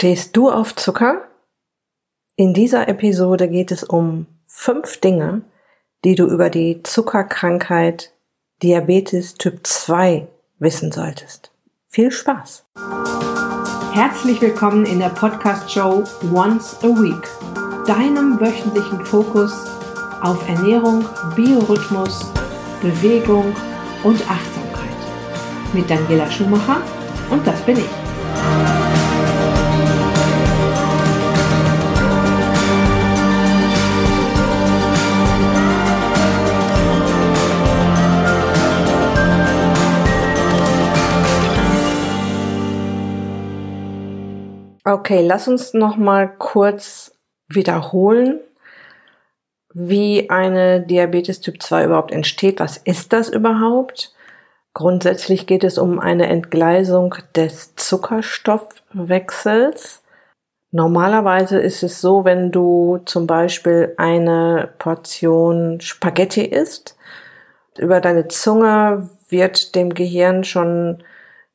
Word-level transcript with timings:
Stehst 0.00 0.36
du 0.36 0.48
auf 0.48 0.76
Zucker? 0.76 1.22
In 2.36 2.54
dieser 2.54 2.86
Episode 2.86 3.48
geht 3.48 3.72
es 3.72 3.82
um 3.82 4.26
fünf 4.46 5.00
Dinge, 5.00 5.42
die 6.04 6.14
du 6.14 6.26
über 6.26 6.50
die 6.50 6.84
Zuckerkrankheit 6.84 8.12
Diabetes 8.62 9.34
Typ 9.34 9.66
2 9.66 10.28
wissen 10.60 10.92
solltest. 10.92 11.50
Viel 11.88 12.12
Spaß! 12.12 12.64
Herzlich 13.92 14.40
willkommen 14.40 14.86
in 14.86 15.00
der 15.00 15.08
Podcast-Show 15.08 16.04
Once 16.32 16.76
a 16.84 16.86
Week, 16.86 17.28
deinem 17.84 18.38
wöchentlichen 18.38 19.04
Fokus 19.04 19.52
auf 20.22 20.48
Ernährung, 20.48 21.04
Biorhythmus, 21.34 22.30
Bewegung 22.80 23.52
und 24.04 24.20
Achtsamkeit. 24.30 24.96
Mit 25.72 25.90
Daniela 25.90 26.30
Schumacher 26.30 26.82
und 27.30 27.44
das 27.44 27.60
bin 27.62 27.78
ich. 27.78 28.77
Okay, 44.90 45.20
lass 45.20 45.48
uns 45.48 45.74
noch 45.74 45.98
mal 45.98 46.34
kurz 46.38 47.14
wiederholen, 47.46 48.40
wie 49.74 50.30
eine 50.30 50.80
Diabetes 50.80 51.42
Typ 51.42 51.62
2 51.62 51.84
überhaupt 51.84 52.10
entsteht. 52.10 52.58
Was 52.58 52.78
ist 52.78 53.12
das 53.12 53.28
überhaupt? 53.28 54.14
Grundsätzlich 54.72 55.46
geht 55.46 55.62
es 55.62 55.76
um 55.76 55.98
eine 55.98 56.28
Entgleisung 56.28 57.16
des 57.36 57.76
Zuckerstoffwechsels. 57.76 60.02
Normalerweise 60.70 61.58
ist 61.58 61.82
es 61.82 62.00
so, 62.00 62.24
wenn 62.24 62.50
du 62.50 63.02
zum 63.04 63.26
Beispiel 63.26 63.92
eine 63.98 64.72
Portion 64.78 65.82
Spaghetti 65.82 66.46
isst, 66.46 66.96
über 67.76 68.00
deine 68.00 68.28
Zunge 68.28 69.10
wird 69.28 69.74
dem 69.74 69.92
Gehirn 69.92 70.44
schon 70.44 71.04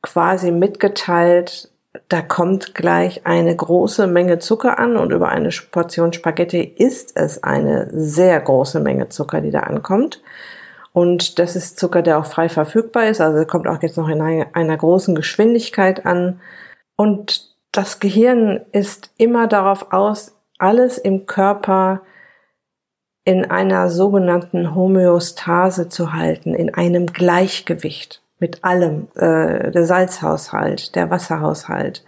quasi 0.03 0.51
mitgeteilt, 0.51 1.72
da 2.09 2.21
kommt 2.21 2.73
gleich 2.73 3.25
eine 3.25 3.55
große 3.55 4.07
Menge 4.07 4.39
Zucker 4.39 4.79
an 4.79 4.97
und 4.97 5.11
über 5.11 5.29
eine 5.29 5.49
Portion 5.71 6.11
Spaghetti 6.11 6.61
ist 6.61 7.15
es 7.15 7.43
eine 7.43 7.87
sehr 7.91 8.39
große 8.39 8.79
Menge 8.79 9.09
Zucker, 9.09 9.41
die 9.41 9.51
da 9.51 9.61
ankommt. 9.61 10.21
Und 10.91 11.39
das 11.39 11.55
ist 11.55 11.79
Zucker, 11.79 12.01
der 12.01 12.19
auch 12.19 12.25
frei 12.25 12.49
verfügbar 12.49 13.07
ist, 13.07 13.21
also 13.21 13.45
kommt 13.45 13.67
auch 13.67 13.81
jetzt 13.81 13.97
noch 13.97 14.09
in 14.09 14.21
einer 14.21 14.77
großen 14.77 15.15
Geschwindigkeit 15.15 16.05
an. 16.05 16.39
Und 16.95 17.55
das 17.71 17.99
Gehirn 17.99 18.61
ist 18.71 19.11
immer 19.17 19.47
darauf 19.47 19.91
aus, 19.91 20.35
alles 20.59 20.97
im 20.97 21.25
Körper 21.25 22.01
in 23.25 23.49
einer 23.49 23.89
sogenannten 23.89 24.75
Homöostase 24.75 25.89
zu 25.89 26.13
halten, 26.13 26.53
in 26.53 26.73
einem 26.73 27.07
Gleichgewicht 27.07 28.22
mit 28.43 28.65
allem, 28.65 29.07
äh, 29.15 29.71
der 29.71 29.85
Salzhaushalt, 29.85 30.95
der 30.95 31.09
Wasserhaushalt 31.09 32.03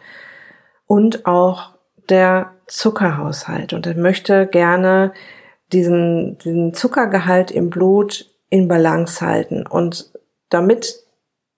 und 0.85 1.25
auch 1.25 1.75
der 2.09 2.51
Zuckerhaushalt. 2.67 3.71
Und 3.71 3.87
er 3.87 3.95
möchte 3.95 4.45
gerne 4.45 5.13
diesen, 5.71 6.37
diesen 6.39 6.73
Zuckergehalt 6.73 7.51
im 7.51 7.69
Blut 7.69 8.29
in 8.49 8.67
Balance 8.67 9.25
halten. 9.25 9.65
Und 9.65 10.11
damit 10.49 11.05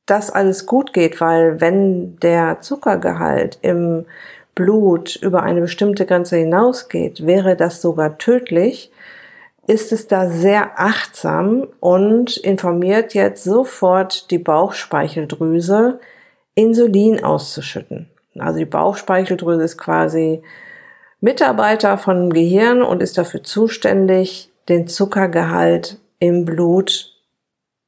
das 0.05 0.29
alles 0.29 0.67
gut 0.67 0.93
geht, 0.93 1.19
weil 1.21 1.59
wenn 1.59 2.17
der 2.19 2.61
Zuckergehalt 2.61 3.57
im 3.63 4.05
Blut 4.53 5.15
über 5.15 5.41
eine 5.41 5.61
bestimmte 5.61 6.05
Grenze 6.05 6.37
hinausgeht, 6.37 7.25
wäre 7.25 7.55
das 7.55 7.81
sogar 7.81 8.19
tödlich, 8.19 8.91
ist 9.67 9.91
es 9.91 10.07
da 10.07 10.29
sehr 10.29 10.79
achtsam 10.79 11.67
und 11.81 12.37
informiert 12.37 13.13
jetzt 13.13 13.43
sofort 13.43 14.31
die 14.31 14.39
Bauchspeicheldrüse, 14.39 15.99
Insulin 16.55 17.23
auszuschütten. 17.23 18.09
Also 18.39 18.59
die 18.59 18.65
Bauchspeicheldrüse 18.65 19.63
ist 19.63 19.77
quasi 19.77 20.41
Mitarbeiter 21.19 21.97
vom 21.97 22.29
Gehirn 22.29 22.81
und 22.81 23.03
ist 23.03 23.17
dafür 23.17 23.43
zuständig, 23.43 24.51
den 24.69 24.87
Zuckergehalt 24.87 25.99
im 26.19 26.45
Blut 26.45 27.13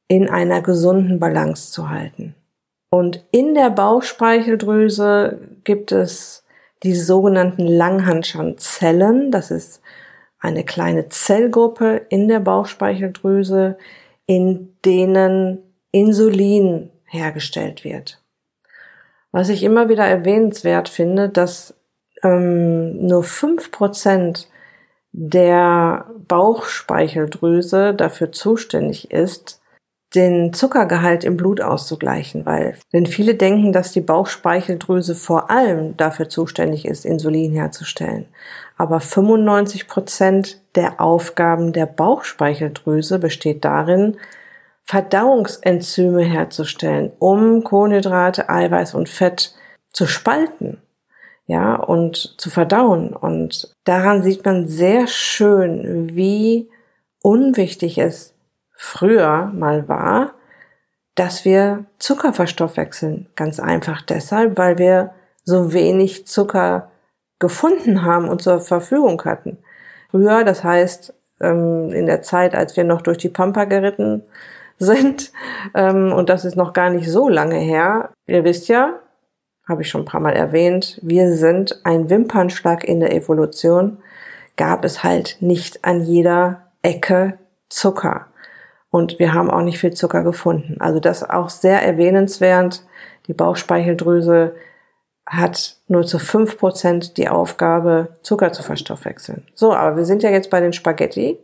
in 0.08 0.28
einer 0.28 0.60
gesunden 0.60 1.18
Balance 1.18 1.72
zu 1.72 1.88
halten. 1.88 2.34
Und 2.90 3.24
in 3.30 3.54
der 3.54 3.70
Bauchspeicheldrüse 3.70 5.38
gibt 5.64 5.92
es 5.92 6.44
die 6.82 6.94
sogenannten 6.94 7.66
Langhandschanzellen. 7.66 9.30
Das 9.30 9.50
ist 9.50 9.80
eine 10.40 10.64
kleine 10.64 11.08
Zellgruppe 11.08 12.06
in 12.08 12.28
der 12.28 12.40
Bauchspeicheldrüse, 12.40 13.76
in 14.26 14.76
denen 14.84 15.58
Insulin 15.92 16.90
hergestellt 17.04 17.84
wird. 17.84 18.22
Was 19.32 19.48
ich 19.48 19.62
immer 19.62 19.88
wieder 19.88 20.06
erwähnenswert 20.06 20.88
finde, 20.88 21.28
dass 21.28 21.74
ähm, 22.22 23.06
nur 23.06 23.22
fünf 23.22 23.70
Prozent 23.70 24.48
der 25.12 26.06
Bauchspeicheldrüse 26.28 27.94
dafür 27.94 28.32
zuständig 28.32 29.10
ist, 29.10 29.60
den 30.14 30.52
Zuckergehalt 30.52 31.22
im 31.22 31.36
Blut 31.36 31.60
auszugleichen, 31.60 32.44
weil 32.44 32.76
denn 32.92 33.06
viele 33.06 33.34
denken, 33.36 33.72
dass 33.72 33.92
die 33.92 34.00
Bauchspeicheldrüse 34.00 35.14
vor 35.14 35.50
allem 35.50 35.96
dafür 35.96 36.28
zuständig 36.28 36.84
ist, 36.84 37.04
Insulin 37.04 37.52
herzustellen. 37.52 38.26
Aber 38.80 39.00
95 39.00 39.88
Prozent 39.88 40.58
der 40.74 41.02
Aufgaben 41.02 41.74
der 41.74 41.84
Bauchspeicheldrüse 41.84 43.18
besteht 43.18 43.62
darin, 43.62 44.16
Verdauungsenzyme 44.84 46.22
herzustellen, 46.22 47.12
um 47.18 47.62
Kohlenhydrate, 47.62 48.48
Eiweiß 48.48 48.94
und 48.94 49.10
Fett 49.10 49.54
zu 49.92 50.06
spalten, 50.06 50.80
ja, 51.46 51.74
und 51.74 52.40
zu 52.40 52.48
verdauen. 52.48 53.14
Und 53.14 53.76
daran 53.84 54.22
sieht 54.22 54.46
man 54.46 54.66
sehr 54.66 55.06
schön, 55.08 56.16
wie 56.16 56.70
unwichtig 57.20 57.98
es 57.98 58.32
früher 58.74 59.52
mal 59.52 59.88
war, 59.88 60.32
dass 61.14 61.44
wir 61.44 61.84
Zucker 61.98 62.32
verstoffwechseln. 62.32 63.28
Ganz 63.36 63.60
einfach 63.60 64.00
deshalb, 64.00 64.56
weil 64.56 64.78
wir 64.78 65.12
so 65.44 65.74
wenig 65.74 66.26
Zucker 66.26 66.89
gefunden 67.40 68.04
haben 68.04 68.28
und 68.28 68.42
zur 68.42 68.60
Verfügung 68.60 69.20
hatten. 69.24 69.58
Früher, 70.10 70.44
das 70.44 70.62
heißt 70.62 71.12
ähm, 71.40 71.90
in 71.90 72.06
der 72.06 72.22
Zeit, 72.22 72.54
als 72.54 72.76
wir 72.76 72.84
noch 72.84 73.02
durch 73.02 73.18
die 73.18 73.28
Pampa 73.28 73.64
geritten 73.64 74.22
sind, 74.78 75.32
ähm, 75.74 76.12
und 76.12 76.28
das 76.28 76.44
ist 76.44 76.56
noch 76.56 76.72
gar 76.72 76.90
nicht 76.90 77.08
so 77.10 77.28
lange 77.28 77.56
her, 77.56 78.10
ihr 78.26 78.44
wisst 78.44 78.68
ja, 78.68 79.00
habe 79.68 79.82
ich 79.82 79.88
schon 79.88 80.02
ein 80.02 80.06
paar 80.06 80.20
Mal 80.20 80.34
erwähnt, 80.34 81.00
wir 81.02 81.32
sind 81.32 81.80
ein 81.84 82.10
Wimpernschlag 82.10 82.84
in 82.84 83.00
der 83.00 83.14
Evolution, 83.14 83.98
gab 84.56 84.84
es 84.84 85.02
halt 85.02 85.38
nicht 85.40 85.84
an 85.84 86.02
jeder 86.02 86.70
Ecke 86.82 87.38
Zucker. 87.68 88.26
Und 88.90 89.18
wir 89.20 89.32
haben 89.32 89.50
auch 89.50 89.62
nicht 89.62 89.78
viel 89.78 89.94
Zucker 89.94 90.24
gefunden. 90.24 90.76
Also 90.80 90.98
das 90.98 91.28
auch 91.28 91.48
sehr 91.48 91.80
erwähnenswert. 91.82 92.84
Die 93.28 93.34
Bauchspeicheldrüse 93.34 94.54
hat 95.30 95.76
nur 95.86 96.04
zu 96.04 96.18
fünf 96.18 96.58
Prozent 96.58 97.16
die 97.16 97.28
Aufgabe, 97.28 98.08
Zucker 98.22 98.52
zu 98.52 98.64
verstoffwechseln. 98.64 99.46
So, 99.54 99.72
aber 99.72 99.96
wir 99.96 100.04
sind 100.04 100.24
ja 100.24 100.30
jetzt 100.30 100.50
bei 100.50 100.60
den 100.60 100.72
Spaghetti 100.72 101.38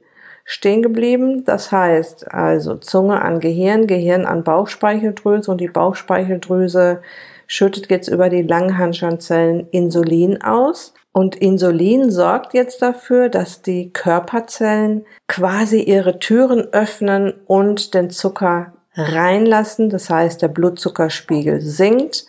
stehen 0.45 0.83
geblieben. 0.83 1.45
Das 1.45 1.71
heißt 1.71 2.33
also 2.33 2.77
Zunge 2.77 3.23
an 3.23 3.39
Gehirn, 3.39 3.87
Gehirn 3.87 4.27
an 4.27 4.43
Bauchspeicheldrüse 4.43 5.51
und 5.51 5.61
die 5.61 5.69
Bauchspeicheldrüse 5.69 7.01
schüttet 7.47 7.89
jetzt 7.89 8.09
über 8.09 8.29
die 8.29 8.43
Langhandschanzellen 8.43 9.69
Insulin 9.71 10.43
aus. 10.43 10.93
Und 11.13 11.37
Insulin 11.37 12.11
sorgt 12.11 12.55
jetzt 12.55 12.83
dafür, 12.83 13.29
dass 13.29 13.63
die 13.63 13.93
Körperzellen 13.93 15.07
quasi 15.29 15.81
ihre 15.81 16.19
Türen 16.19 16.73
öffnen 16.73 17.33
und 17.47 17.95
den 17.95 18.11
Zucker 18.11 18.73
reinlassen. 18.95 19.91
Das 19.91 20.11
heißt, 20.11 20.43
der 20.43 20.49
Blutzuckerspiegel 20.49 21.61
sinkt, 21.61 22.27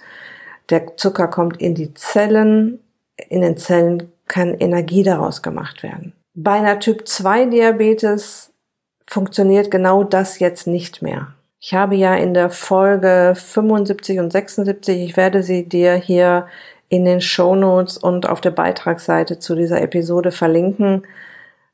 der 0.69 0.97
Zucker 0.97 1.27
kommt 1.27 1.61
in 1.61 1.75
die 1.75 1.93
Zellen, 1.93 2.79
in 3.29 3.41
den 3.41 3.57
Zellen 3.57 4.11
kann 4.27 4.53
Energie 4.53 5.03
daraus 5.03 5.41
gemacht 5.41 5.83
werden. 5.83 6.13
Bei 6.33 6.53
einer 6.53 6.79
Typ 6.79 7.07
2 7.07 7.45
Diabetes 7.45 8.53
funktioniert 9.07 9.71
genau 9.71 10.03
das 10.03 10.39
jetzt 10.39 10.67
nicht 10.67 11.01
mehr. 11.01 11.33
Ich 11.59 11.73
habe 11.73 11.95
ja 11.95 12.15
in 12.15 12.33
der 12.33 12.49
Folge 12.49 13.33
75 13.35 14.19
und 14.19 14.31
76, 14.31 15.01
ich 15.01 15.17
werde 15.17 15.41
sie 15.41 15.67
dir 15.67 15.95
hier 15.95 16.47
in 16.89 17.05
den 17.05 17.21
Show 17.21 17.55
Notes 17.55 17.97
und 17.97 18.29
auf 18.29 18.41
der 18.41 18.51
Beitragsseite 18.51 19.39
zu 19.39 19.55
dieser 19.55 19.81
Episode 19.81 20.31
verlinken, 20.31 21.03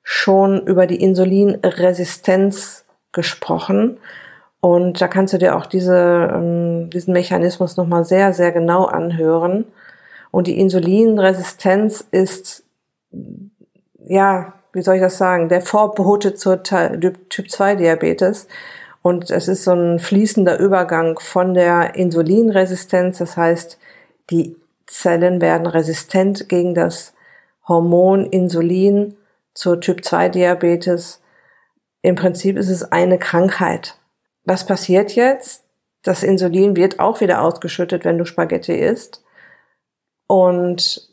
schon 0.01 0.65
über 0.65 0.87
die 0.87 1.01
Insulinresistenz 1.01 2.85
gesprochen. 3.11 3.97
Und 4.63 5.01
da 5.01 5.09
kannst 5.09 5.33
du 5.33 5.37
dir 5.37 5.57
auch 5.57 5.65
diese, 5.65 6.31
ähm, 6.33 6.89
diesen 6.89 7.11
Mechanismus 7.11 7.75
nochmal 7.75 8.05
sehr, 8.05 8.31
sehr 8.31 8.53
genau 8.53 8.85
anhören. 8.85 9.65
Und 10.31 10.47
die 10.47 10.57
Insulinresistenz 10.57 12.07
ist, 12.11 12.63
ja, 13.99 14.53
wie 14.71 14.81
soll 14.81 14.95
ich 14.95 15.01
das 15.01 15.17
sagen, 15.17 15.49
der 15.49 15.61
Vorbote 15.61 16.33
zur 16.35 16.63
Typ 16.63 17.51
2 17.51 17.75
Diabetes. 17.75 18.47
Und 19.01 19.31
es 19.31 19.49
ist 19.49 19.65
so 19.65 19.73
ein 19.73 19.99
fließender 19.99 20.57
Übergang 20.57 21.19
von 21.19 21.53
der 21.53 21.95
Insulinresistenz. 21.95 23.17
Das 23.17 23.35
heißt, 23.35 23.77
die 24.29 24.55
Zellen 24.87 25.41
werden 25.41 25.67
resistent 25.67 26.47
gegen 26.47 26.73
das 26.73 27.13
Hormon 27.67 28.27
Insulin 28.27 29.17
zur 29.53 29.81
Typ 29.81 30.05
2 30.05 30.29
Diabetes. 30.29 31.19
Im 32.01 32.15
Prinzip 32.15 32.55
ist 32.55 32.69
es 32.69 32.93
eine 32.93 33.17
Krankheit. 33.17 33.97
Was 34.45 34.65
passiert 34.65 35.15
jetzt? 35.15 35.63
Das 36.03 36.23
Insulin 36.23 36.75
wird 36.75 36.99
auch 36.99 37.21
wieder 37.21 37.41
ausgeschüttet, 37.41 38.03
wenn 38.03 38.17
du 38.17 38.25
Spaghetti 38.25 38.73
isst 38.73 39.23
und 40.27 41.09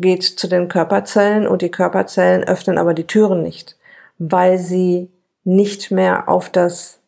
geht 0.00 0.22
zu 0.22 0.48
den 0.48 0.68
Körperzellen 0.68 1.46
und 1.46 1.62
die 1.62 1.70
Körperzellen 1.70 2.44
öffnen 2.44 2.78
aber 2.78 2.94
die 2.94 3.06
Türen 3.06 3.42
nicht, 3.42 3.76
weil 4.18 4.58
sie 4.58 5.10
nicht 5.44 5.90
mehr 5.90 6.28
auf 6.28 6.50
das 6.50 7.00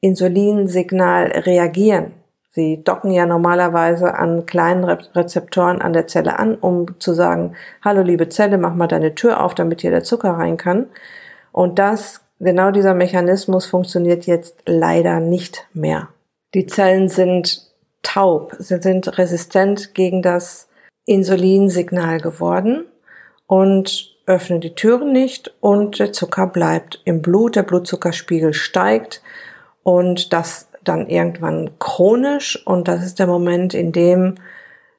Insulinsignal 0.00 1.26
reagieren. 1.32 2.12
Sie 2.52 2.82
docken 2.82 3.10
ja 3.10 3.26
normalerweise 3.26 4.14
an 4.14 4.46
kleinen 4.46 4.84
Rezeptoren 4.84 5.82
an 5.82 5.92
der 5.92 6.06
Zelle 6.06 6.38
an, 6.38 6.54
um 6.54 6.98
zu 7.00 7.12
sagen, 7.12 7.54
hallo 7.84 8.02
liebe 8.02 8.30
Zelle, 8.30 8.56
mach 8.56 8.74
mal 8.74 8.86
deine 8.86 9.14
Tür 9.14 9.42
auf, 9.42 9.54
damit 9.54 9.82
hier 9.82 9.90
der 9.90 10.04
Zucker 10.04 10.30
rein 10.30 10.56
kann. 10.56 10.86
Und 11.52 11.78
das, 11.78 12.22
genau 12.38 12.70
dieser 12.70 12.94
Mechanismus 12.94 13.66
funktioniert 13.66 14.26
jetzt 14.26 14.56
leider 14.66 15.20
nicht 15.20 15.66
mehr. 15.72 16.08
Die 16.54 16.66
Zellen 16.66 17.08
sind 17.08 17.62
taub, 18.02 18.54
sie 18.58 18.80
sind 18.80 19.18
resistent 19.18 19.94
gegen 19.94 20.22
das 20.22 20.68
Insulinsignal 21.04 22.20
geworden 22.20 22.84
und 23.46 24.16
öffnen 24.26 24.60
die 24.60 24.74
Türen 24.74 25.12
nicht 25.12 25.54
und 25.60 25.98
der 25.98 26.12
Zucker 26.12 26.46
bleibt 26.46 27.00
im 27.04 27.22
Blut, 27.22 27.56
der 27.56 27.62
Blutzuckerspiegel 27.62 28.54
steigt 28.54 29.22
und 29.82 30.32
das 30.32 30.68
dann 30.82 31.08
irgendwann 31.08 31.70
chronisch 31.78 32.64
und 32.66 32.88
das 32.88 33.04
ist 33.04 33.18
der 33.18 33.26
Moment, 33.26 33.74
in 33.74 33.92
dem 33.92 34.36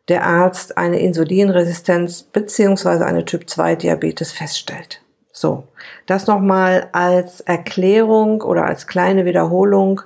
der 0.07 0.25
Arzt 0.25 0.77
eine 0.77 0.99
Insulinresistenz 0.99 2.23
beziehungsweise 2.23 3.05
eine 3.05 3.25
Typ 3.25 3.49
2 3.49 3.75
Diabetes 3.75 4.31
feststellt. 4.31 5.01
So, 5.39 5.65
das 6.07 6.25
nochmal 6.25 6.89
als 6.93 7.41
Erklärung 7.41 8.41
oder 8.41 8.65
als 8.65 8.87
kleine 8.87 9.25
Wiederholung. 9.25 10.01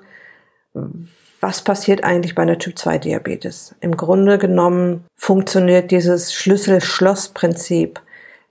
Was 1.40 1.62
passiert 1.62 2.04
eigentlich 2.04 2.36
bei 2.36 2.42
einer 2.42 2.58
Typ 2.58 2.78
2 2.78 2.98
Diabetes? 2.98 3.74
Im 3.80 3.96
Grunde 3.96 4.38
genommen 4.38 5.06
funktioniert 5.16 5.92
dieses 5.92 6.34
Schlüssel-Schloss-Prinzip. 6.34 8.02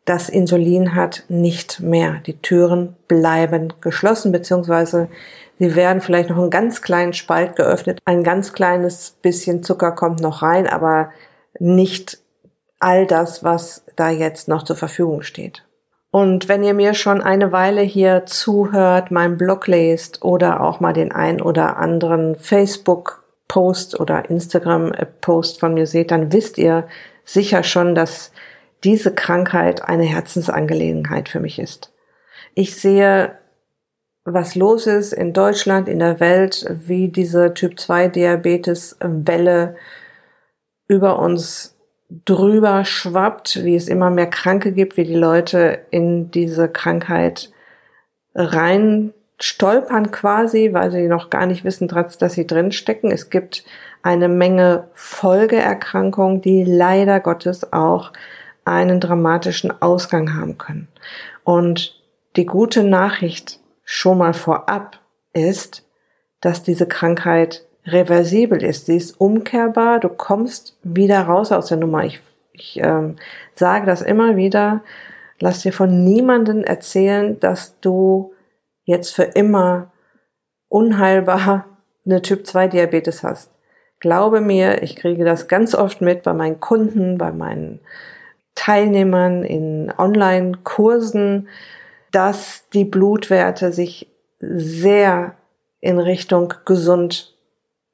Das 0.06 0.30
Insulin 0.30 0.94
hat 0.94 1.24
nicht 1.28 1.80
mehr. 1.80 2.22
Die 2.24 2.40
Türen 2.40 2.96
bleiben 3.08 3.74
geschlossen, 3.82 4.32
beziehungsweise 4.32 5.10
Sie 5.58 5.76
werden 5.76 6.00
vielleicht 6.00 6.30
noch 6.30 6.38
einen 6.38 6.48
ganz 6.48 6.80
kleinen 6.80 7.12
Spalt 7.12 7.56
geöffnet. 7.56 7.98
Ein 8.06 8.24
ganz 8.24 8.54
kleines 8.54 9.18
bisschen 9.20 9.62
Zucker 9.62 9.92
kommt 9.92 10.20
noch 10.20 10.40
rein, 10.40 10.66
aber 10.66 11.10
nicht 11.58 12.22
all 12.78 13.06
das, 13.06 13.44
was 13.44 13.84
da 13.96 14.08
jetzt 14.08 14.48
noch 14.48 14.62
zur 14.62 14.76
Verfügung 14.76 15.20
steht. 15.20 15.62
Und 16.10 16.48
wenn 16.48 16.64
ihr 16.64 16.74
mir 16.74 16.94
schon 16.94 17.22
eine 17.22 17.52
Weile 17.52 17.82
hier 17.82 18.26
zuhört, 18.26 19.10
meinen 19.10 19.36
Blog 19.36 19.68
lest 19.68 20.24
oder 20.24 20.60
auch 20.60 20.80
mal 20.80 20.92
den 20.92 21.12
ein 21.12 21.40
oder 21.40 21.76
anderen 21.76 22.34
Facebook-Post 22.34 24.00
oder 24.00 24.28
Instagram-Post 24.28 25.60
von 25.60 25.74
mir 25.74 25.86
seht, 25.86 26.10
dann 26.10 26.32
wisst 26.32 26.58
ihr 26.58 26.88
sicher 27.24 27.62
schon, 27.62 27.94
dass 27.94 28.32
diese 28.82 29.14
Krankheit 29.14 29.84
eine 29.84 30.04
Herzensangelegenheit 30.04 31.28
für 31.28 31.38
mich 31.38 31.58
ist. 31.60 31.92
Ich 32.54 32.76
sehe 32.76 33.38
was 34.24 34.54
los 34.54 34.86
ist 34.86 35.12
in 35.12 35.32
Deutschland, 35.32 35.88
in 35.88 35.98
der 35.98 36.20
Welt, 36.20 36.66
wie 36.68 37.08
diese 37.08 37.54
Typ 37.54 37.80
2 37.80 38.08
Diabetes 38.08 38.96
Welle 39.00 39.76
über 40.88 41.18
uns 41.18 41.76
drüber 42.24 42.84
schwappt, 42.84 43.64
wie 43.64 43.76
es 43.76 43.88
immer 43.88 44.10
mehr 44.10 44.28
Kranke 44.28 44.72
gibt, 44.72 44.96
wie 44.96 45.04
die 45.04 45.14
Leute 45.14 45.80
in 45.90 46.30
diese 46.30 46.68
Krankheit 46.68 47.50
rein 48.34 49.12
stolpern 49.40 50.10
quasi, 50.10 50.70
weil 50.72 50.90
sie 50.90 51.08
noch 51.08 51.30
gar 51.30 51.46
nicht 51.46 51.64
wissen, 51.64 51.88
dass 51.88 52.32
sie 52.34 52.46
drinstecken. 52.46 53.10
Es 53.10 53.30
gibt 53.30 53.64
eine 54.02 54.28
Menge 54.28 54.88
Folgeerkrankungen, 54.92 56.40
die 56.40 56.64
leider 56.64 57.20
Gottes 57.20 57.72
auch 57.72 58.12
einen 58.64 59.00
dramatischen 59.00 59.80
Ausgang 59.80 60.34
haben 60.34 60.58
können. 60.58 60.88
Und 61.44 62.00
die 62.36 62.46
gute 62.46 62.82
Nachricht 62.84 63.60
schon 63.84 64.18
mal 64.18 64.34
vorab 64.34 65.00
ist, 65.32 65.86
dass 66.40 66.62
diese 66.62 66.86
Krankheit 66.86 67.66
reversibel 67.92 68.62
ist. 68.62 68.86
Sie 68.86 68.96
ist 68.96 69.20
umkehrbar. 69.20 70.00
Du 70.00 70.08
kommst 70.08 70.78
wieder 70.82 71.22
raus 71.22 71.52
aus 71.52 71.66
der 71.66 71.78
Nummer. 71.78 72.04
Ich, 72.04 72.20
ich 72.52 72.80
ähm, 72.82 73.16
sage 73.54 73.86
das 73.86 74.02
immer 74.02 74.36
wieder. 74.36 74.82
Lass 75.38 75.62
dir 75.62 75.72
von 75.72 76.04
niemanden 76.04 76.64
erzählen, 76.64 77.38
dass 77.40 77.80
du 77.80 78.34
jetzt 78.84 79.14
für 79.14 79.24
immer 79.24 79.90
unheilbar 80.68 81.66
eine 82.04 82.22
Typ 82.22 82.46
2 82.46 82.68
Diabetes 82.68 83.22
hast. 83.22 83.50
Glaube 84.00 84.40
mir, 84.40 84.82
ich 84.82 84.96
kriege 84.96 85.24
das 85.24 85.48
ganz 85.48 85.74
oft 85.74 86.00
mit 86.00 86.22
bei 86.22 86.32
meinen 86.32 86.58
Kunden, 86.60 87.18
bei 87.18 87.32
meinen 87.32 87.80
Teilnehmern 88.54 89.44
in 89.44 89.92
Online-Kursen, 89.96 91.48
dass 92.10 92.68
die 92.72 92.84
Blutwerte 92.84 93.72
sich 93.72 94.10
sehr 94.40 95.34
in 95.80 95.98
Richtung 95.98 96.54
gesund 96.64 97.36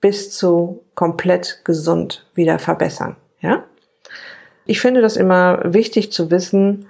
bis 0.01 0.31
zu 0.31 0.85
komplett 0.95 1.61
gesund 1.65 2.27
wieder 2.35 2.59
verbessern. 2.59 3.17
Ja? 3.41 3.65
Ich 4.67 4.81
finde 4.81 5.01
das 5.01 5.17
immer 5.17 5.61
wichtig 5.65 6.13
zu 6.13 6.31
wissen 6.31 6.89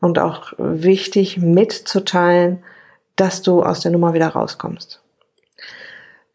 und 0.00 0.18
auch 0.18 0.52
wichtig 0.58 1.38
mitzuteilen, 1.38 2.62
dass 3.16 3.42
du 3.42 3.62
aus 3.62 3.80
der 3.80 3.92
Nummer 3.92 4.14
wieder 4.14 4.28
rauskommst. 4.28 5.02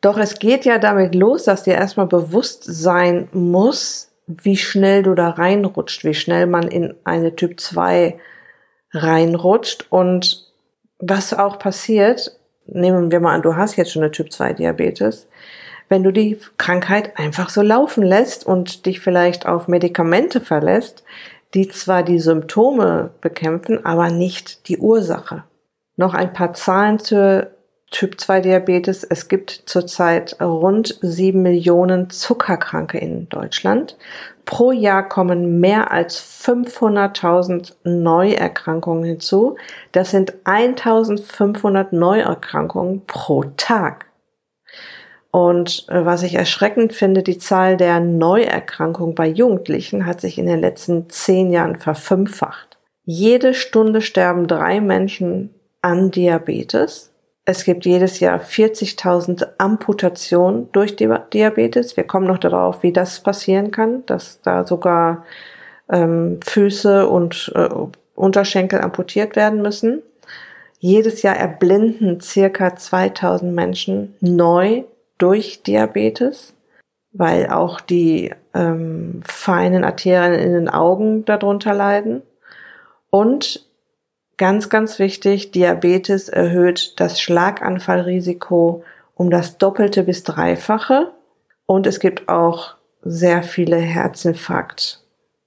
Doch 0.02 0.18
es 0.18 0.38
geht 0.38 0.66
ja 0.66 0.80
damit 0.80 1.16
los, 1.16 1.46
dass 1.46 1.64
dir 1.64 1.76
erstmal 1.76 2.08
bewusst 2.08 2.64
sein 2.66 3.30
muss, 3.32 4.12
wie 4.28 4.58
schnell 4.58 5.02
du 5.04 5.16
da 5.16 5.30
reinrutscht, 5.30 6.04
wie 6.04 6.14
schnell 6.14 6.46
man 6.46 6.68
in 6.68 6.94
eine 7.04 7.36
Typ 7.36 7.60
2 7.60 8.20
reinrutscht 8.92 9.88
und 9.90 10.52
was 11.00 11.34
auch 11.34 11.58
passiert, 11.58 12.38
nehmen 12.66 13.12
wir 13.12 13.20
mal 13.20 13.34
an, 13.34 13.42
du 13.42 13.56
hast 13.56 13.76
jetzt 13.76 13.92
schon 13.92 14.04
eine 14.04 14.12
Typ 14.12 14.32
2 14.32 14.54
Diabetes, 14.54 15.28
wenn 15.90 16.04
du 16.04 16.12
die 16.12 16.38
Krankheit 16.58 17.18
einfach 17.18 17.50
so 17.50 17.62
laufen 17.62 18.04
lässt 18.04 18.46
und 18.46 18.86
dich 18.86 19.00
vielleicht 19.00 19.46
auf 19.46 19.68
Medikamente 19.68 20.42
verlässt, 20.42 21.04
die 21.54 21.68
zwar 21.68 22.04
die 22.04 22.20
Symptome 22.20 23.12
bekämpfen, 23.22 23.86
aber 23.86 24.10
nicht 24.10 24.68
die 24.68 24.78
Ursache. 24.78 25.44
Noch 25.96 26.14
ein 26.14 26.34
paar 26.34 26.54
Zahlen 26.54 27.00
zur 27.00 27.48
Typ 27.94 28.20
2 28.20 28.42
Diabetes. 28.42 29.04
Es 29.04 29.28
gibt 29.28 29.52
zurzeit 29.68 30.42
rund 30.42 30.98
sieben 31.02 31.44
Millionen 31.44 32.10
Zuckerkranke 32.10 32.98
in 32.98 33.30
Deutschland. 33.30 33.98
Pro 34.46 34.72
Jahr 34.72 35.08
kommen 35.08 35.60
mehr 35.60 35.92
als 35.92 36.20
500.000 36.44 37.74
Neuerkrankungen 37.84 39.04
hinzu. 39.04 39.58
Das 39.92 40.10
sind 40.10 40.34
1500 40.44 41.94
Neuerkrankungen 41.94 43.06
pro 43.06 43.44
Tag. 43.58 44.08
Und 45.34 45.88
äh, 45.90 46.06
was 46.06 46.22
ich 46.22 46.36
erschreckend 46.36 46.94
finde, 46.94 47.24
die 47.24 47.40
Zahl 47.40 47.76
der 47.76 48.00
Neuerkrankungen 48.00 49.16
bei 49.16 49.28
Jugendlichen 49.28 50.06
hat 50.06 50.22
sich 50.22 50.38
in 50.38 50.46
den 50.46 50.60
letzten 50.60 51.10
zehn 51.10 51.52
Jahren 51.52 51.76
verfünffacht. 51.76 52.78
Jede 53.04 53.56
Stunde 53.56 54.02
sterben 54.02 54.46
drei 54.46 54.80
Menschen 54.80 55.50
an 55.82 56.12
Diabetes. 56.12 57.12
Es 57.46 57.64
gibt 57.64 57.84
jedes 57.84 58.20
Jahr 58.20 58.40
40.000 58.40 59.48
Amputationen 59.58 60.72
durch 60.72 60.96
Diabetes. 60.98 61.98
Wir 61.98 62.04
kommen 62.04 62.28
noch 62.28 62.38
darauf, 62.38 62.84
wie 62.84 62.94
das 62.94 63.22
passieren 63.22 63.72
kann, 63.72 64.06
dass 64.06 64.40
da 64.42 64.68
sogar 64.68 65.26
ähm, 65.90 66.42
Füße 66.46 67.10
und 67.10 67.52
äh, 67.56 67.70
Unterschenkel 68.14 68.82
amputiert 68.82 69.36
werden 69.36 69.64
müssen. 69.64 70.04
Jedes 70.78 71.24
Jahr 71.24 71.38
erblinden 71.38 72.22
circa 72.22 72.76
2000 72.76 73.52
Menschen 73.52 74.14
neu 74.22 74.84
durch 75.24 75.64
Diabetes, 75.64 76.54
weil 77.12 77.50
auch 77.50 77.82
die 77.82 78.32
ähm, 78.54 79.22
feinen 79.26 79.84
Arterien 79.84 80.34
in 80.34 80.54
den 80.54 80.70
Augen 80.70 81.26
darunter 81.26 81.74
leiden. 81.74 82.22
Und 83.10 83.66
Ganz, 84.38 84.70
ganz 84.70 84.98
wichtig, 84.98 85.52
Diabetes 85.52 86.28
erhöht 86.28 87.00
das 87.00 87.22
Schlaganfallrisiko 87.22 88.84
um 89.16 89.30
das 89.30 89.60
Doppelte 89.60 90.04
bis 90.04 90.24
Dreifache. 90.24 91.12
Und 91.66 91.86
es 91.86 92.00
gibt 92.00 92.30
auch 92.30 92.76
sehr 93.02 93.44
viele 93.44 93.78
Herzinfarktfälle 93.78 95.04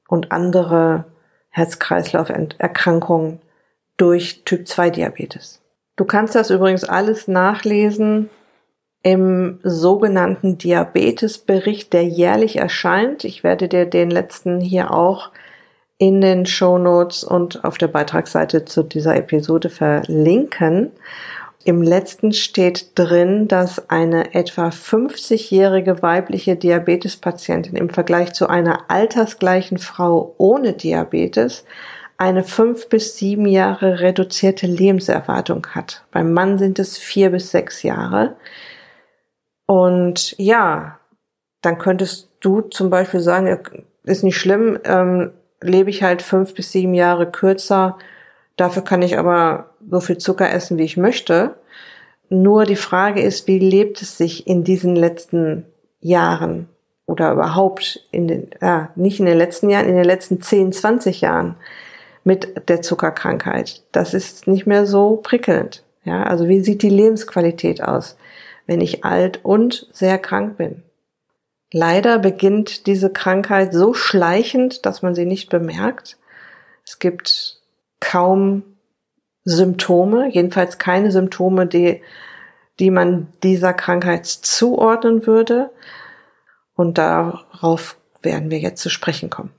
und 0.08 0.30
andere 0.30 1.04
Herz-Kreislauf-Erkrankungen 1.50 3.40
durch 3.96 4.44
Typ-2-Diabetes. 4.44 5.60
Du 5.96 6.04
kannst 6.04 6.36
das 6.36 6.50
übrigens 6.50 6.84
alles 6.84 7.26
nachlesen 7.26 8.30
im 9.06 9.60
sogenannten 9.62 10.58
Diabetesbericht, 10.58 11.92
der 11.92 12.02
jährlich 12.02 12.56
erscheint. 12.56 13.22
Ich 13.22 13.44
werde 13.44 13.68
dir 13.68 13.86
den 13.86 14.10
letzten 14.10 14.60
hier 14.60 14.90
auch 14.90 15.30
in 15.96 16.20
den 16.20 16.44
Show 16.44 16.76
Notes 16.76 17.22
und 17.22 17.64
auf 17.64 17.78
der 17.78 17.86
Beitragsseite 17.86 18.64
zu 18.64 18.82
dieser 18.82 19.14
Episode 19.14 19.70
verlinken. 19.70 20.90
Im 21.62 21.82
letzten 21.82 22.32
steht 22.32 22.98
drin, 22.98 23.46
dass 23.46 23.90
eine 23.90 24.34
etwa 24.34 24.70
50-jährige 24.70 26.02
weibliche 26.02 26.56
Diabetespatientin 26.56 27.76
im 27.76 27.90
Vergleich 27.90 28.32
zu 28.32 28.48
einer 28.48 28.90
altersgleichen 28.90 29.78
Frau 29.78 30.34
ohne 30.36 30.72
Diabetes 30.72 31.64
eine 32.16 32.42
fünf 32.42 32.88
bis 32.88 33.16
sieben 33.16 33.46
Jahre 33.46 34.00
reduzierte 34.00 34.66
Lebenserwartung 34.66 35.64
hat. 35.76 36.02
Beim 36.10 36.32
Mann 36.32 36.58
sind 36.58 36.80
es 36.80 36.98
vier 36.98 37.30
bis 37.30 37.52
sechs 37.52 37.84
Jahre. 37.84 38.34
Und 39.66 40.34
ja, 40.38 40.98
dann 41.60 41.78
könntest 41.78 42.30
du 42.40 42.60
zum 42.62 42.90
Beispiel 42.90 43.20
sagen, 43.20 43.58
ist 44.04 44.22
nicht 44.22 44.38
schlimm, 44.38 44.78
ähm, 44.84 45.32
lebe 45.60 45.90
ich 45.90 46.02
halt 46.02 46.22
fünf 46.22 46.54
bis 46.54 46.72
sieben 46.72 46.94
Jahre 46.94 47.30
kürzer, 47.30 47.98
dafür 48.56 48.82
kann 48.82 49.02
ich 49.02 49.18
aber 49.18 49.70
so 49.90 50.00
viel 50.00 50.18
Zucker 50.18 50.50
essen, 50.52 50.78
wie 50.78 50.84
ich 50.84 50.96
möchte. 50.96 51.56
Nur 52.28 52.64
die 52.64 52.76
Frage 52.76 53.20
ist, 53.20 53.46
wie 53.46 53.58
lebt 53.58 54.02
es 54.02 54.16
sich 54.16 54.46
in 54.46 54.64
diesen 54.64 54.96
letzten 54.96 55.64
Jahren 56.00 56.68
oder 57.06 57.32
überhaupt 57.32 58.00
in 58.10 58.28
den, 58.28 58.50
ja, 58.60 58.90
nicht 58.96 59.20
in 59.20 59.26
den 59.26 59.38
letzten 59.38 59.70
Jahren, 59.70 59.86
in 59.86 59.96
den 59.96 60.04
letzten 60.04 60.40
10, 60.40 60.72
20 60.72 61.20
Jahren 61.20 61.56
mit 62.24 62.68
der 62.68 62.82
Zuckerkrankheit. 62.82 63.82
Das 63.92 64.12
ist 64.12 64.48
nicht 64.48 64.66
mehr 64.66 64.86
so 64.86 65.16
prickelnd. 65.16 65.84
Ja, 66.04 66.24
also 66.24 66.48
wie 66.48 66.60
sieht 66.60 66.82
die 66.82 66.90
Lebensqualität 66.90 67.82
aus, 67.82 68.16
wenn 68.66 68.80
ich 68.80 69.04
alt 69.04 69.44
und 69.44 69.88
sehr 69.92 70.18
krank 70.18 70.56
bin? 70.56 70.82
Leider 71.72 72.18
beginnt 72.18 72.86
diese 72.86 73.10
Krankheit 73.10 73.72
so 73.72 73.92
schleichend, 73.92 74.86
dass 74.86 75.02
man 75.02 75.14
sie 75.14 75.26
nicht 75.26 75.50
bemerkt. 75.50 76.16
Es 76.84 76.98
gibt 76.98 77.60
kaum 78.00 78.62
Symptome, 79.44 80.28
jedenfalls 80.32 80.78
keine 80.78 81.10
Symptome, 81.10 81.66
die, 81.66 82.02
die 82.78 82.90
man 82.90 83.28
dieser 83.42 83.72
Krankheit 83.72 84.26
zuordnen 84.26 85.26
würde. 85.26 85.70
Und 86.74 86.98
darauf 86.98 87.96
werden 88.22 88.50
wir 88.50 88.58
jetzt 88.58 88.82
zu 88.82 88.90
sprechen 88.90 89.30
kommen. 89.30 89.52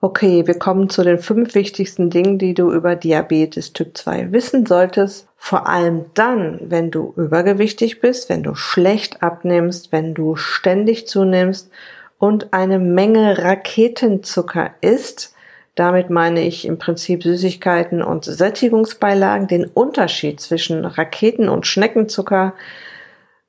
Okay, 0.00 0.46
wir 0.46 0.56
kommen 0.56 0.88
zu 0.88 1.02
den 1.02 1.18
fünf 1.18 1.56
wichtigsten 1.56 2.08
Dingen, 2.08 2.38
die 2.38 2.54
du 2.54 2.70
über 2.70 2.94
Diabetes 2.94 3.72
Typ 3.72 3.96
2 3.96 4.30
wissen 4.30 4.64
solltest. 4.64 5.26
Vor 5.36 5.66
allem 5.66 6.04
dann, 6.14 6.60
wenn 6.62 6.92
du 6.92 7.14
übergewichtig 7.16 8.00
bist, 8.00 8.28
wenn 8.28 8.44
du 8.44 8.54
schlecht 8.54 9.24
abnimmst, 9.24 9.90
wenn 9.90 10.14
du 10.14 10.36
ständig 10.36 11.08
zunimmst 11.08 11.72
und 12.16 12.52
eine 12.52 12.78
Menge 12.78 13.38
Raketenzucker 13.38 14.70
isst, 14.82 15.34
damit 15.74 16.10
meine 16.10 16.42
ich 16.42 16.64
im 16.64 16.78
Prinzip 16.78 17.24
Süßigkeiten 17.24 18.00
und 18.00 18.24
Sättigungsbeilagen, 18.24 19.48
den 19.48 19.64
Unterschied 19.64 20.40
zwischen 20.40 20.84
Raketen- 20.84 21.48
und 21.48 21.66
Schneckenzucker, 21.66 22.54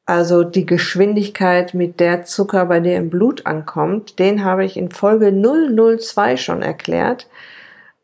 also 0.10 0.44
die 0.44 0.66
Geschwindigkeit, 0.66 1.76
mit 1.76 2.00
der 2.00 2.24
Zucker 2.24 2.66
bei 2.66 2.80
dir 2.80 2.98
im 2.98 3.12
Blut 3.12 3.46
ankommt, 3.46 4.18
den 4.18 4.44
habe 4.44 4.66
ich 4.66 4.76
in 4.76 4.90
Folge 4.90 5.32
002 5.32 6.36
schon 6.36 6.64
erklärt. 6.64 7.28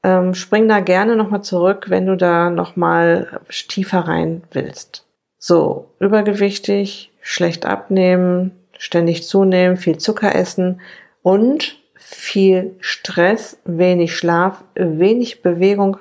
Ähm, 0.03 0.35
spring 0.35 0.67
da 0.69 0.81
gerne 0.81 1.15
nochmal 1.15 1.41
zurück, 1.41 1.85
wenn 1.89 2.05
du 2.05 2.15
da 2.15 2.51
nochmal 2.51 3.41
tiefer 3.50 4.01
rein 4.01 4.43
willst. 4.51 5.07
So, 5.39 5.89
übergewichtig, 6.00 7.12
schlecht 7.21 7.65
abnehmen, 7.65 8.51
ständig 8.77 9.27
zunehmen, 9.27 9.75
viel 9.75 9.97
Zucker 9.97 10.35
essen 10.35 10.81
und 11.24 11.79
viel 11.95 12.75
Stress, 12.81 13.57
wenig 13.65 14.15
Schlaf, 14.15 14.63
wenig 14.75 15.41
Bewegung 15.41 15.97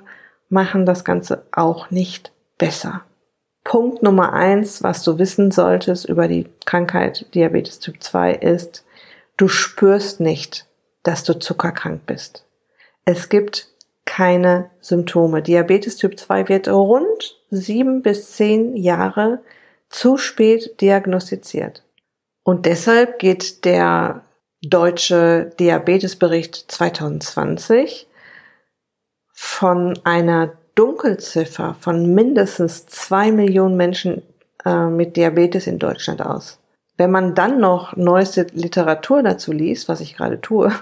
machen 0.51 0.85
das 0.85 1.03
Ganze 1.03 1.47
auch 1.51 1.91
nicht 1.91 2.31
besser. 2.59 3.05
Punkt 3.65 4.03
Nummer 4.03 4.35
eins, 4.35 4.83
was 4.83 5.03
du 5.03 5.19
wissen 5.19 5.51
solltest 5.51 6.05
über 6.05 6.29
die 6.29 6.47
Krankheit 6.67 7.27
Diabetes 7.35 7.81
Typ 7.81 8.03
2 8.03 8.35
ist, 8.35 8.85
du 9.39 9.49
spürst 9.49 10.21
nicht, 10.21 10.67
dass 11.03 11.25
du 11.25 11.39
zuckerkrank 11.39 12.03
bist. 12.07 12.45
Es 13.07 13.31
gibt 13.31 13.69
keine 14.05 14.71
Symptome. 14.81 15.43
Diabetes 15.43 15.97
Typ 15.97 16.19
2 16.19 16.49
wird 16.49 16.69
rund 16.69 17.41
sieben 17.51 18.03
bis 18.03 18.33
zehn 18.33 18.77
Jahre 18.77 19.41
zu 19.89 20.19
spät 20.19 20.81
diagnostiziert. 20.81 21.83
Und 22.43 22.67
deshalb 22.67 23.19
geht 23.19 23.65
der 23.65 24.23
Deutsche 24.63 25.53
Diabetesbericht 25.59 26.71
2020 26.71 28.07
von 29.33 29.99
einer 30.05 30.53
Dunkelziffer 30.75 31.77
von 31.79 32.15
mindestens 32.15 32.87
zwei 32.87 33.31
Millionen 33.31 33.77
Menschen 33.77 34.23
äh, 34.65 34.87
mit 34.87 35.17
Diabetes 35.17 35.67
in 35.67 35.79
Deutschland 35.79 36.23
aus. 36.23 36.59
Wenn 36.97 37.11
man 37.11 37.35
dann 37.35 37.61
noch 37.61 37.97
neueste 37.97 38.47
Literatur 38.53 39.23
dazu 39.23 39.53
liest, 39.53 39.89
was 39.89 40.01
ich 40.01 40.17
gerade 40.17 40.41
tue, 40.41 40.73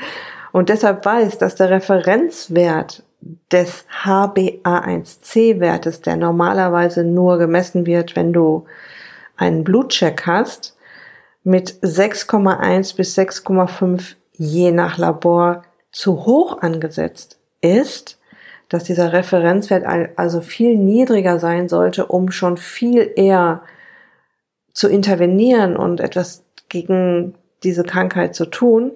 und 0.52 0.68
deshalb 0.68 1.04
weiß, 1.04 1.38
dass 1.38 1.54
der 1.54 1.70
Referenzwert 1.70 3.02
des 3.50 3.84
HbA1c-Wertes, 4.04 6.00
der 6.02 6.16
normalerweise 6.16 7.04
nur 7.04 7.38
gemessen 7.38 7.86
wird, 7.86 8.16
wenn 8.16 8.32
du 8.32 8.66
einen 9.36 9.64
Blutcheck 9.64 10.26
hast, 10.26 10.76
mit 11.42 11.72
6,1 11.82 12.96
bis 12.96 13.16
6,5 13.16 14.14
je 14.32 14.70
nach 14.70 14.98
Labor 14.98 15.62
zu 15.90 16.26
hoch 16.26 16.60
angesetzt 16.60 17.38
ist, 17.60 18.17
dass 18.68 18.84
dieser 18.84 19.12
Referenzwert 19.12 19.84
also 20.16 20.40
viel 20.40 20.76
niedriger 20.76 21.38
sein 21.38 21.68
sollte, 21.68 22.06
um 22.06 22.30
schon 22.30 22.56
viel 22.56 23.10
eher 23.16 23.62
zu 24.72 24.88
intervenieren 24.88 25.76
und 25.76 26.00
etwas 26.00 26.44
gegen 26.68 27.34
diese 27.64 27.82
Krankheit 27.82 28.34
zu 28.34 28.46
tun, 28.46 28.92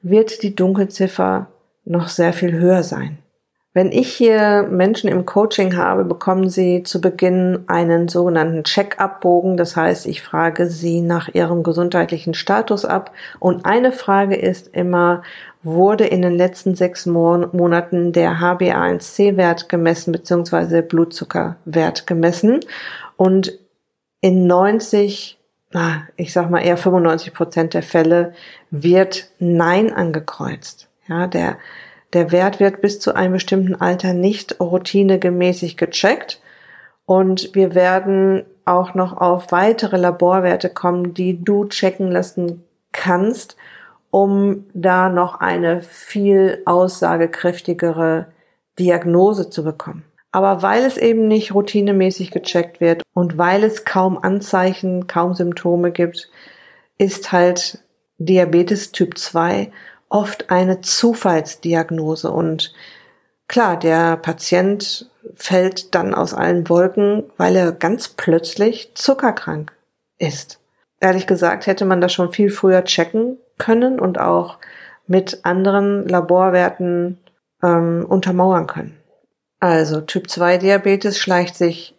wird 0.00 0.42
die 0.42 0.54
Dunkelziffer 0.54 1.48
noch 1.84 2.08
sehr 2.08 2.32
viel 2.32 2.52
höher 2.52 2.82
sein. 2.82 3.18
Wenn 3.76 3.92
ich 3.92 4.10
hier 4.10 4.66
Menschen 4.70 5.10
im 5.10 5.26
Coaching 5.26 5.76
habe, 5.76 6.06
bekommen 6.06 6.48
sie 6.48 6.82
zu 6.82 6.98
Beginn 6.98 7.64
einen 7.66 8.08
sogenannten 8.08 8.64
Check-up-Bogen. 8.64 9.58
Das 9.58 9.76
heißt, 9.76 10.06
ich 10.06 10.22
frage 10.22 10.68
sie 10.68 11.02
nach 11.02 11.28
ihrem 11.34 11.62
gesundheitlichen 11.62 12.32
Status 12.32 12.86
ab. 12.86 13.12
Und 13.38 13.66
eine 13.66 13.92
Frage 13.92 14.34
ist 14.34 14.74
immer, 14.74 15.22
wurde 15.66 16.06
in 16.06 16.22
den 16.22 16.36
letzten 16.36 16.74
sechs 16.74 17.04
Monaten 17.04 18.12
der 18.12 18.40
HbA1c-Wert 18.40 19.68
gemessen, 19.68 20.12
beziehungsweise 20.12 20.82
Blutzuckerwert 20.82 22.06
gemessen? 22.06 22.60
Und 23.16 23.58
in 24.20 24.46
90, 24.46 25.38
na, 25.72 26.06
ich 26.16 26.32
sag 26.32 26.50
mal 26.50 26.60
eher 26.60 26.76
95 26.76 27.34
Prozent 27.34 27.74
der 27.74 27.82
Fälle 27.82 28.32
wird 28.70 29.30
Nein 29.38 29.92
angekreuzt. 29.92 30.88
Ja, 31.08 31.26
der 31.26 31.58
der 32.12 32.32
Wert 32.32 32.60
wird 32.60 32.80
bis 32.80 33.00
zu 33.00 33.14
einem 33.14 33.34
bestimmten 33.34 33.74
Alter 33.74 34.14
nicht 34.14 34.60
routinegemäßig 34.60 35.76
gecheckt 35.76 36.40
und 37.04 37.54
wir 37.54 37.74
werden 37.74 38.44
auch 38.64 38.94
noch 38.94 39.16
auf 39.16 39.52
weitere 39.52 39.96
Laborwerte 39.96 40.70
kommen, 40.70 41.14
die 41.14 41.42
du 41.42 41.66
checken 41.66 42.10
lassen 42.10 42.64
kannst, 42.92 43.56
um 44.16 44.64
da 44.72 45.10
noch 45.10 45.40
eine 45.40 45.82
viel 45.82 46.62
aussagekräftigere 46.64 48.28
Diagnose 48.78 49.50
zu 49.50 49.62
bekommen. 49.62 50.06
Aber 50.32 50.62
weil 50.62 50.86
es 50.86 50.96
eben 50.96 51.28
nicht 51.28 51.52
routinemäßig 51.52 52.30
gecheckt 52.30 52.80
wird 52.80 53.02
und 53.12 53.36
weil 53.36 53.62
es 53.62 53.84
kaum 53.84 54.16
Anzeichen, 54.16 55.06
kaum 55.06 55.34
Symptome 55.34 55.92
gibt, 55.92 56.30
ist 56.96 57.30
halt 57.30 57.80
Diabetes 58.16 58.90
Typ 58.90 59.18
2 59.18 59.70
oft 60.08 60.48
eine 60.48 60.80
Zufallsdiagnose 60.80 62.30
und 62.30 62.72
klar, 63.48 63.78
der 63.78 64.16
Patient 64.16 65.10
fällt 65.34 65.94
dann 65.94 66.14
aus 66.14 66.32
allen 66.32 66.70
Wolken, 66.70 67.24
weil 67.36 67.54
er 67.54 67.70
ganz 67.70 68.08
plötzlich 68.08 68.92
zuckerkrank 68.94 69.76
ist. 70.16 70.58
Ehrlich 71.00 71.26
gesagt 71.26 71.66
hätte 71.66 71.84
man 71.84 72.00
das 72.00 72.14
schon 72.14 72.32
viel 72.32 72.48
früher 72.48 72.82
checken 72.84 73.36
können 73.58 74.00
und 74.00 74.18
auch 74.20 74.58
mit 75.06 75.44
anderen 75.44 76.08
Laborwerten 76.08 77.18
ähm, 77.62 78.04
untermauern 78.08 78.66
können. 78.66 78.98
Also 79.60 80.00
Typ 80.00 80.28
2 80.28 80.58
Diabetes 80.58 81.18
schleicht 81.18 81.56
sich 81.56 81.94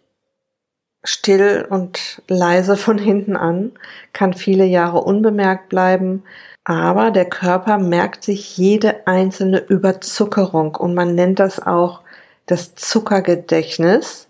still 1.04 1.66
und 1.68 2.22
leise 2.28 2.76
von 2.76 2.98
hinten 2.98 3.36
an, 3.36 3.72
kann 4.12 4.34
viele 4.34 4.64
Jahre 4.64 5.00
unbemerkt 5.02 5.68
bleiben, 5.68 6.24
Aber 6.64 7.10
der 7.10 7.24
Körper 7.24 7.78
merkt 7.78 8.24
sich 8.24 8.58
jede 8.58 9.06
einzelne 9.06 9.58
Überzuckerung 9.58 10.74
und 10.74 10.94
man 10.94 11.14
nennt 11.14 11.38
das 11.38 11.64
auch 11.64 12.02
das 12.44 12.74
Zuckergedächtnis 12.74 14.28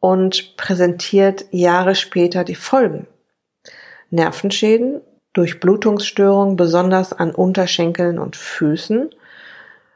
und 0.00 0.56
präsentiert 0.56 1.44
Jahre 1.52 1.94
später 1.94 2.42
die 2.42 2.56
Folgen. 2.56 3.06
Nervenschäden, 4.10 5.00
Durchblutungsstörungen, 5.32 6.56
besonders 6.56 7.12
an 7.12 7.32
Unterschenkeln 7.32 8.18
und 8.18 8.36
Füßen. 8.36 9.10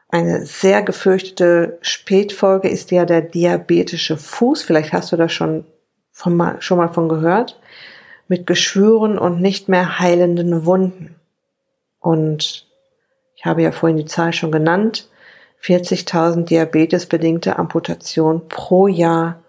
Eine 0.09 0.45
sehr 0.45 0.81
gefürchtete 0.81 1.77
Spätfolge 1.81 2.69
ist 2.69 2.91
ja 2.91 3.05
der 3.05 3.21
diabetische 3.21 4.17
Fuß. 4.17 4.63
Vielleicht 4.63 4.93
hast 4.93 5.11
du 5.11 5.17
da 5.17 5.27
schon, 5.27 5.65
von, 6.11 6.55
schon 6.59 6.77
mal 6.77 6.87
von 6.87 7.09
gehört. 7.09 7.59
Mit 8.27 8.47
Geschwüren 8.47 9.19
und 9.19 9.41
nicht 9.41 9.67
mehr 9.67 9.99
heilenden 9.99 10.65
Wunden. 10.65 11.15
Und 11.99 12.65
ich 13.35 13.45
habe 13.45 13.61
ja 13.61 13.71
vorhin 13.71 13.97
die 13.97 14.05
Zahl 14.05 14.31
schon 14.33 14.51
genannt. 14.51 15.09
40.000 15.61 16.45
diabetesbedingte 16.45 17.59
Amputationen 17.59 18.47
pro 18.47 18.87
Jahr 18.87 19.43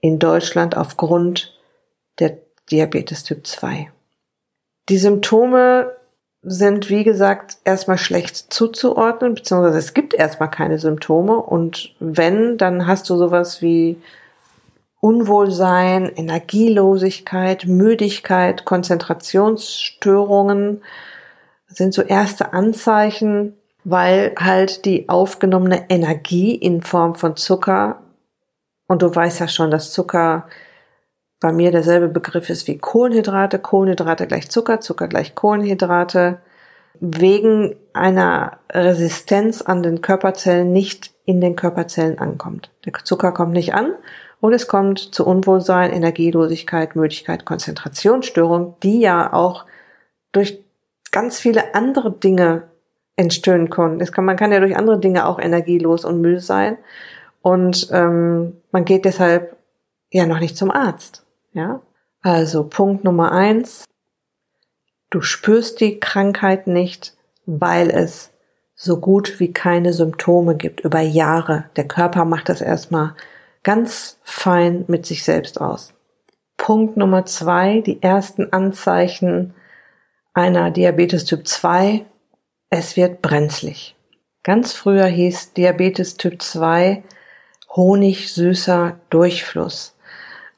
in 0.00 0.18
Deutschland 0.18 0.76
aufgrund 0.76 1.56
der 2.18 2.38
Diabetes 2.70 3.24
Typ 3.24 3.46
2. 3.46 3.90
Die 4.88 4.98
Symptome 4.98 5.92
sind, 6.42 6.90
wie 6.90 7.04
gesagt, 7.04 7.58
erstmal 7.64 7.98
schlecht 7.98 8.52
zuzuordnen, 8.52 9.34
beziehungsweise 9.34 9.78
es 9.78 9.94
gibt 9.94 10.12
erstmal 10.12 10.50
keine 10.50 10.78
Symptome. 10.78 11.36
Und 11.36 11.94
wenn, 12.00 12.58
dann 12.58 12.86
hast 12.86 13.08
du 13.08 13.16
sowas 13.16 13.62
wie 13.62 13.96
Unwohlsein, 15.00 16.10
Energielosigkeit, 16.14 17.66
Müdigkeit, 17.66 18.64
Konzentrationsstörungen 18.64 20.82
sind 21.66 21.94
so 21.94 22.02
erste 22.02 22.52
Anzeichen, 22.52 23.56
weil 23.84 24.34
halt 24.38 24.84
die 24.84 25.08
aufgenommene 25.08 25.86
Energie 25.88 26.54
in 26.54 26.82
Form 26.82 27.14
von 27.14 27.36
Zucker, 27.36 28.02
und 28.88 29.02
du 29.02 29.14
weißt 29.14 29.40
ja 29.40 29.48
schon, 29.48 29.70
dass 29.70 29.92
Zucker 29.92 30.46
bei 31.42 31.52
mir 31.52 31.70
derselbe 31.70 32.08
Begriff 32.08 32.48
ist 32.48 32.66
wie 32.68 32.78
Kohlenhydrate, 32.78 33.58
Kohlenhydrate 33.58 34.26
gleich 34.26 34.48
Zucker, 34.48 34.80
Zucker 34.80 35.08
gleich 35.08 35.34
Kohlenhydrate, 35.34 36.38
wegen 37.00 37.74
einer 37.92 38.58
Resistenz 38.72 39.60
an 39.60 39.82
den 39.82 40.00
Körperzellen 40.00 40.72
nicht 40.72 41.12
in 41.24 41.40
den 41.40 41.56
Körperzellen 41.56 42.18
ankommt. 42.18 42.70
Der 42.84 42.92
Zucker 43.04 43.32
kommt 43.32 43.52
nicht 43.52 43.74
an 43.74 43.94
und 44.40 44.52
es 44.52 44.68
kommt 44.68 44.98
zu 44.98 45.26
Unwohlsein, 45.26 45.92
Energielosigkeit, 45.92 46.96
Müdigkeit, 46.96 47.44
Konzentrationsstörung, 47.44 48.76
die 48.82 49.00
ja 49.00 49.32
auch 49.32 49.66
durch 50.32 50.62
ganz 51.10 51.38
viele 51.38 51.74
andere 51.74 52.12
Dinge 52.12 52.64
entstehen 53.16 53.68
können. 53.68 53.98
Kann, 53.98 54.24
man 54.24 54.36
kann 54.36 54.52
ja 54.52 54.60
durch 54.60 54.76
andere 54.76 54.98
Dinge 54.98 55.26
auch 55.26 55.38
energielos 55.38 56.04
und 56.04 56.20
müde 56.20 56.40
sein. 56.40 56.78
Und 57.42 57.88
ähm, 57.92 58.56
man 58.70 58.84
geht 58.84 59.04
deshalb 59.04 59.56
ja 60.10 60.26
noch 60.26 60.40
nicht 60.40 60.56
zum 60.56 60.70
Arzt. 60.70 61.24
Ja, 61.52 61.82
also 62.22 62.64
Punkt 62.64 63.04
Nummer 63.04 63.32
eins. 63.32 63.84
Du 65.10 65.20
spürst 65.20 65.80
die 65.80 66.00
Krankheit 66.00 66.66
nicht, 66.66 67.16
weil 67.46 67.90
es 67.90 68.30
so 68.74 68.98
gut 68.98 69.38
wie 69.38 69.52
keine 69.52 69.92
Symptome 69.92 70.56
gibt 70.56 70.80
über 70.80 71.00
Jahre. 71.00 71.66
Der 71.76 71.86
Körper 71.86 72.24
macht 72.24 72.48
das 72.48 72.60
erstmal 72.60 73.14
ganz 73.62 74.18
fein 74.22 74.84
mit 74.88 75.06
sich 75.06 75.24
selbst 75.24 75.60
aus. 75.60 75.94
Punkt 76.56 76.96
Nummer 76.96 77.26
zwei, 77.26 77.80
die 77.80 78.02
ersten 78.02 78.52
Anzeichen 78.52 79.54
einer 80.34 80.70
Diabetes 80.70 81.24
Typ 81.24 81.46
2, 81.46 82.04
es 82.70 82.96
wird 82.96 83.20
brenzlig. 83.20 83.96
Ganz 84.42 84.72
früher 84.72 85.06
hieß 85.06 85.52
Diabetes 85.52 86.16
Typ 86.16 86.40
2 86.40 87.02
honigsüßer 87.76 88.98
Durchfluss. 89.10 89.94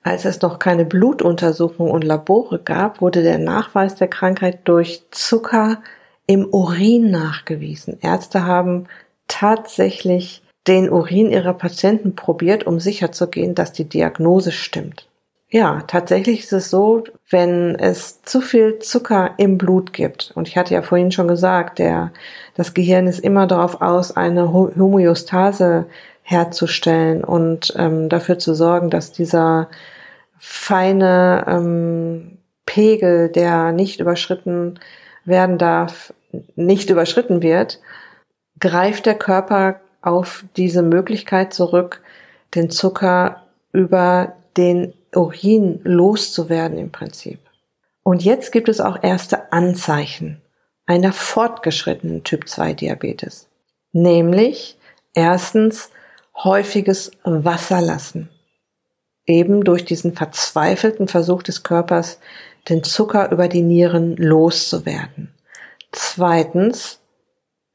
Als 0.05 0.27
es 0.27 0.43
noch 0.43 0.59
keine 0.59 0.85
Blutuntersuchung 0.85 1.91
und 1.91 2.05
Labore 2.05 2.59
gab, 2.59 3.01
wurde 3.01 3.23
der 3.23 3.39
Nachweis 3.39 3.95
der 3.95 4.09
Krankheit 4.09 4.61
durch 4.65 5.03
Zucker 5.11 5.79
im 6.27 6.47
Urin 6.47 7.11
nachgewiesen. 7.11 7.99
Ärzte 8.03 8.45
haben 8.45 8.85
tatsächlich 9.29 10.43
den 10.67 10.91
Urin 10.91 11.31
ihrer 11.31 11.55
Patienten 11.55 12.15
probiert, 12.15 12.67
um 12.67 12.81
sicherzugehen, 12.81 13.55
dass 13.55 13.73
die 13.73 13.89
Diagnose 13.89 14.53
stimmt. 14.53 15.09
Ja, 15.49 15.83
tatsächlich 15.87 16.41
ist 16.41 16.53
es 16.53 16.69
so, 16.69 17.05
wenn 17.31 17.75
es 17.77 18.21
zu 18.23 18.43
viel 18.43 18.81
Zucker 18.81 19.31
im 19.39 19.57
Blut 19.57 19.95
gibt, 19.95 20.33
und 20.35 20.49
ich 20.49 20.59
hatte 20.59 20.75
ja 20.75 20.83
vorhin 20.83 21.13
schon 21.13 21.29
gesagt, 21.29 21.79
der, 21.79 22.13
das 22.57 22.75
Gehirn 22.75 23.07
ist 23.07 23.21
immer 23.21 23.47
darauf 23.47 23.81
aus, 23.81 24.17
eine 24.17 24.53
Homöostase 24.53 25.87
herzustellen 26.23 27.23
und 27.25 27.73
ähm, 27.79 28.09
dafür 28.09 28.39
zu 28.39 28.55
sorgen, 28.55 28.91
dass 28.91 29.13
dieser 29.13 29.69
feine 30.39 31.45
ähm, 31.47 32.39
Pegel, 32.67 33.29
der 33.29 33.73
nicht 33.73 34.01
überschritten 34.01 34.79
werden 35.25 35.59
darf, 35.59 36.13
nicht 36.57 36.91
überschritten 36.91 37.43
wird, 37.43 37.81
greift 38.61 39.07
der 39.07 39.15
Körper 39.15 39.81
auf 40.03 40.45
diese 40.57 40.83
Möglichkeit 40.83 41.55
zurück, 41.55 42.03
den 42.55 42.71
Zucker 42.71 43.43
über 43.73 44.35
den 44.57 44.93
Urin 45.15 45.81
loszuwerden 45.85 46.79
im 46.79 46.91
Prinzip. 46.91 47.39
Und 48.03 48.23
jetzt 48.23 48.53
gibt 48.53 48.69
es 48.69 48.81
auch 48.81 49.03
erste 49.03 49.53
Anzeichen 49.53 50.43
einer 50.87 51.13
fortgeschrittenen 51.13 52.25
Typ 52.25 52.49
2 52.49 52.75
Diabetes. 52.75 53.49
Nämlich 53.93 54.77
erstens 55.15 55.91
häufiges 56.37 57.13
Wasserlassen 57.25 58.29
eben 59.27 59.65
durch 59.65 59.85
diesen 59.85 60.15
verzweifelten 60.15 61.09
Versuch 61.09 61.43
des 61.43 61.63
Körpers, 61.63 62.19
den 62.69 62.83
Zucker 62.83 63.31
über 63.31 63.49
die 63.49 63.63
Nieren 63.63 64.17
loszuwerden. 64.17 65.33
Zweitens, 65.93 66.99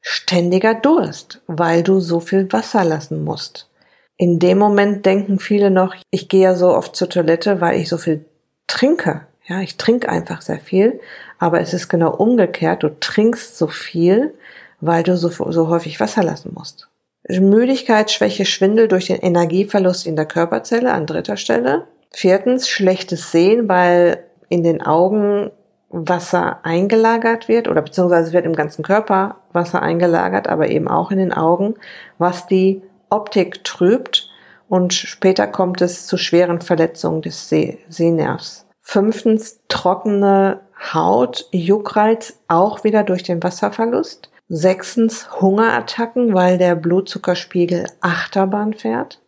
ständiger 0.00 0.74
Durst, 0.74 1.40
weil 1.46 1.82
du 1.82 2.00
so 2.00 2.20
viel 2.20 2.52
Wasser 2.52 2.84
lassen 2.84 3.24
musst. 3.24 3.68
In 4.16 4.38
dem 4.38 4.58
Moment 4.58 5.06
denken 5.06 5.38
viele 5.38 5.70
noch, 5.70 5.94
ich 6.10 6.28
gehe 6.28 6.42
ja 6.42 6.54
so 6.54 6.74
oft 6.74 6.94
zur 6.94 7.08
Toilette, 7.08 7.60
weil 7.60 7.80
ich 7.80 7.88
so 7.88 7.96
viel 7.96 8.26
trinke. 8.66 9.26
Ja, 9.46 9.60
ich 9.60 9.78
trinke 9.78 10.08
einfach 10.08 10.42
sehr 10.42 10.60
viel, 10.60 11.00
aber 11.38 11.60
es 11.60 11.72
ist 11.72 11.88
genau 11.88 12.14
umgekehrt. 12.14 12.82
Du 12.82 12.90
trinkst 13.00 13.56
so 13.56 13.66
viel, 13.66 14.34
weil 14.80 15.02
du 15.02 15.16
so, 15.16 15.30
so 15.30 15.68
häufig 15.68 15.98
Wasser 16.00 16.22
lassen 16.22 16.52
musst. 16.54 16.89
Müdigkeit, 17.28 18.10
Schwäche, 18.10 18.44
Schwindel 18.44 18.88
durch 18.88 19.06
den 19.06 19.20
Energieverlust 19.20 20.06
in 20.06 20.16
der 20.16 20.26
Körperzelle 20.26 20.92
an 20.92 21.06
dritter 21.06 21.36
Stelle. 21.36 21.86
Viertens, 22.12 22.68
schlechtes 22.68 23.30
Sehen, 23.30 23.68
weil 23.68 24.24
in 24.48 24.62
den 24.62 24.82
Augen 24.82 25.50
Wasser 25.90 26.60
eingelagert 26.62 27.48
wird 27.48 27.68
oder 27.68 27.82
beziehungsweise 27.82 28.32
wird 28.32 28.46
im 28.46 28.54
ganzen 28.54 28.84
Körper 28.84 29.36
Wasser 29.52 29.82
eingelagert, 29.82 30.48
aber 30.48 30.68
eben 30.68 30.88
auch 30.88 31.10
in 31.10 31.18
den 31.18 31.32
Augen, 31.32 31.74
was 32.18 32.46
die 32.46 32.82
Optik 33.10 33.64
trübt 33.64 34.28
und 34.68 34.94
später 34.94 35.48
kommt 35.48 35.80
es 35.80 36.06
zu 36.06 36.16
schweren 36.16 36.60
Verletzungen 36.60 37.22
des 37.22 37.48
Seh 37.48 37.78
Sehnervs. 37.88 38.66
Fünftens, 38.80 39.60
trockene 39.68 40.60
Haut, 40.94 41.46
Juckreiz, 41.50 42.38
auch 42.48 42.84
wieder 42.84 43.02
durch 43.02 43.24
den 43.24 43.42
Wasserverlust. 43.42 44.29
Sechstens 44.52 45.40
Hungerattacken, 45.40 46.34
weil 46.34 46.58
der 46.58 46.74
Blutzuckerspiegel 46.74 47.86
Achterbahn 48.00 48.74
fährt. 48.74 49.22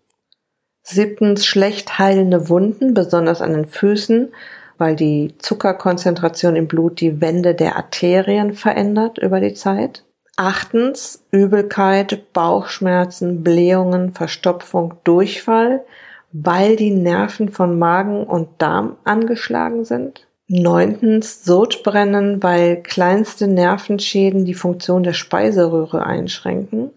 Siebtens 0.83 1.47
schlecht 1.47 2.01
heilende 2.01 2.49
Wunden, 2.49 2.93
besonders 2.93 3.41
an 3.41 3.53
den 3.53 3.67
Füßen, 3.67 4.35
weil 4.79 4.97
die 4.97 5.37
Zuckerkonzentration 5.39 6.57
im 6.57 6.67
Blut 6.67 7.01
die 7.01 7.21
Wände 7.21 7.55
der 7.55 7.77
Arterien 7.77 8.53
verändert 8.53 9.19
über 9.19 9.39
die 9.39 9.55
Zeit. 9.55 10.05
Achtens 10.37 11.23
Übelkeit, 11.31 12.33
Bauchschmerzen, 12.33 13.45
Blähungen, 13.45 14.15
Verstopfung, 14.15 14.95
Durchfall, 15.05 15.85
weil 16.33 16.75
die 16.75 16.91
Nerven 16.91 17.49
von 17.49 17.79
Magen 17.79 18.25
und 18.25 18.49
Darm 18.59 18.97
angeschlagen 19.05 19.85
sind. 19.85 20.27
Neuntens 20.49 21.45
Sodbrennen, 21.45 22.43
weil 22.43 22.83
kleinste 22.83 23.47
Nervenschäden 23.47 24.45
die 24.45 24.55
Funktion 24.55 25.03
der 25.03 25.13
Speiseröhre 25.13 26.05
einschränken. 26.05 26.91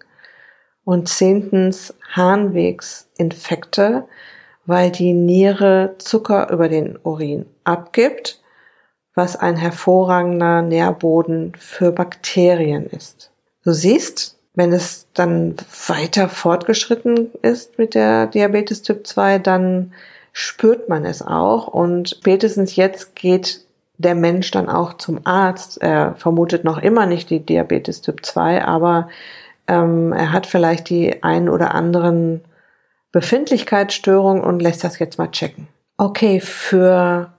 Und 0.83 1.09
zehntens 1.09 1.95
Harnwegsinfekte, 2.11 4.07
weil 4.65 4.91
die 4.91 5.13
Niere 5.13 5.95
Zucker 5.97 6.51
über 6.51 6.69
den 6.69 6.97
Urin 7.01 7.45
abgibt, 7.63 8.41
was 9.15 9.35
ein 9.35 9.55
hervorragender 9.55 10.61
Nährboden 10.61 11.53
für 11.57 11.91
Bakterien 11.91 12.85
ist. 12.87 13.31
Du 13.63 13.71
siehst, 13.71 14.37
wenn 14.53 14.73
es 14.73 15.07
dann 15.13 15.55
weiter 15.87 16.29
fortgeschritten 16.29 17.31
ist 17.41 17.77
mit 17.77 17.95
der 17.95 18.27
Diabetes 18.27 18.81
Typ 18.81 19.07
2, 19.07 19.39
dann 19.39 19.93
spürt 20.37 20.89
man 20.89 21.05
es 21.05 21.21
auch 21.21 21.67
und 21.67 22.09
spätestens 22.09 22.75
jetzt 22.75 23.15
geht 23.15 23.61
der 23.97 24.15
Mensch 24.15 24.51
dann 24.51 24.67
auch 24.67 24.95
zum 24.95 25.21
Arzt. 25.23 25.81
Er 25.81 26.13
vermutet 26.15 26.65
noch 26.65 26.77
immer 26.77 27.05
nicht 27.05 27.29
die 27.29 27.39
Diabetes 27.39 28.01
Typ 28.01 28.25
2, 28.25 28.65
aber 28.65 29.07
ähm, 29.69 30.11
er 30.11 30.33
hat 30.33 30.45
vielleicht 30.45 30.89
die 30.89 31.23
ein 31.23 31.47
oder 31.47 31.73
anderen 31.73 32.41
Befindlichkeitsstörungen 33.13 34.43
und 34.43 34.61
lässt 34.61 34.83
das 34.83 34.99
jetzt 34.99 35.17
mal 35.17 35.31
checken. 35.31 35.69
Okay, 35.95 36.41
für 36.41 37.31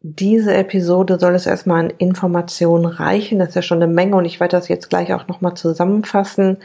diese 0.00 0.54
Episode 0.54 1.18
soll 1.18 1.34
es 1.34 1.44
erstmal 1.44 1.80
an 1.84 1.92
Informationen 1.98 2.86
reichen. 2.86 3.38
Das 3.38 3.50
ist 3.50 3.54
ja 3.56 3.60
schon 3.60 3.82
eine 3.82 3.92
Menge 3.92 4.16
und 4.16 4.24
ich 4.24 4.40
werde 4.40 4.56
das 4.56 4.68
jetzt 4.68 4.88
gleich 4.88 5.12
auch 5.12 5.28
nochmal 5.28 5.52
zusammenfassen. 5.52 6.56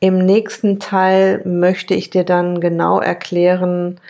Im 0.00 0.24
nächsten 0.24 0.80
Teil 0.80 1.42
möchte 1.44 1.92
ich 1.92 2.08
dir 2.08 2.24
dann 2.24 2.62
genau 2.62 2.98
erklären, 2.98 4.00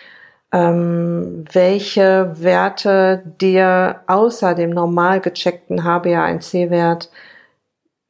ähm, 0.53 1.45
welche 1.51 2.35
Werte 2.39 3.23
dir 3.41 4.01
außer 4.05 4.53
dem 4.53 4.69
normal 4.69 5.19
gecheckten 5.19 5.81
HbA1c-Wert 5.81 7.09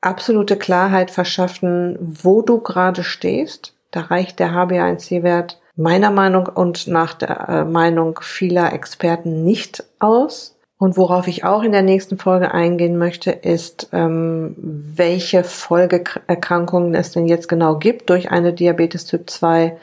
absolute 0.02 0.58
Klarheit 0.58 1.10
verschaffen, 1.10 1.98
wo 2.00 2.42
du 2.42 2.60
gerade 2.60 3.04
stehst. 3.04 3.74
Da 3.92 4.02
reicht 4.02 4.40
der 4.40 4.52
HbA1c-Wert 4.52 5.62
meiner 5.78 6.12
Meinung 6.12 6.48
und 6.48 6.88
nach 6.88 7.14
der 7.14 7.48
äh, 7.48 7.64
Meinung 7.64 8.20
vieler 8.22 8.74
Experten 8.74 9.46
nicht 9.46 9.84
aus. 10.00 10.58
Und 10.78 10.98
worauf 10.98 11.30
ich 11.30 11.46
auch 11.46 11.64
in 11.64 11.72
der 11.72 11.82
nächsten 11.82 12.18
Folge 12.18 12.54
eingehen 12.54 12.98
möchte, 12.98 13.32
ist, 13.32 13.88
ähm, 13.94 14.56
welche 14.58 15.46
Folgeerkrankungen 15.46 16.94
es 16.94 17.12
denn 17.12 17.26
jetzt 17.26 17.48
genau 17.48 17.78
gibt 17.78 18.10
durch 18.10 18.32
eine 18.32 18.52
Diabetes 18.52 19.06
Typ 19.06 19.30
2 19.30 19.78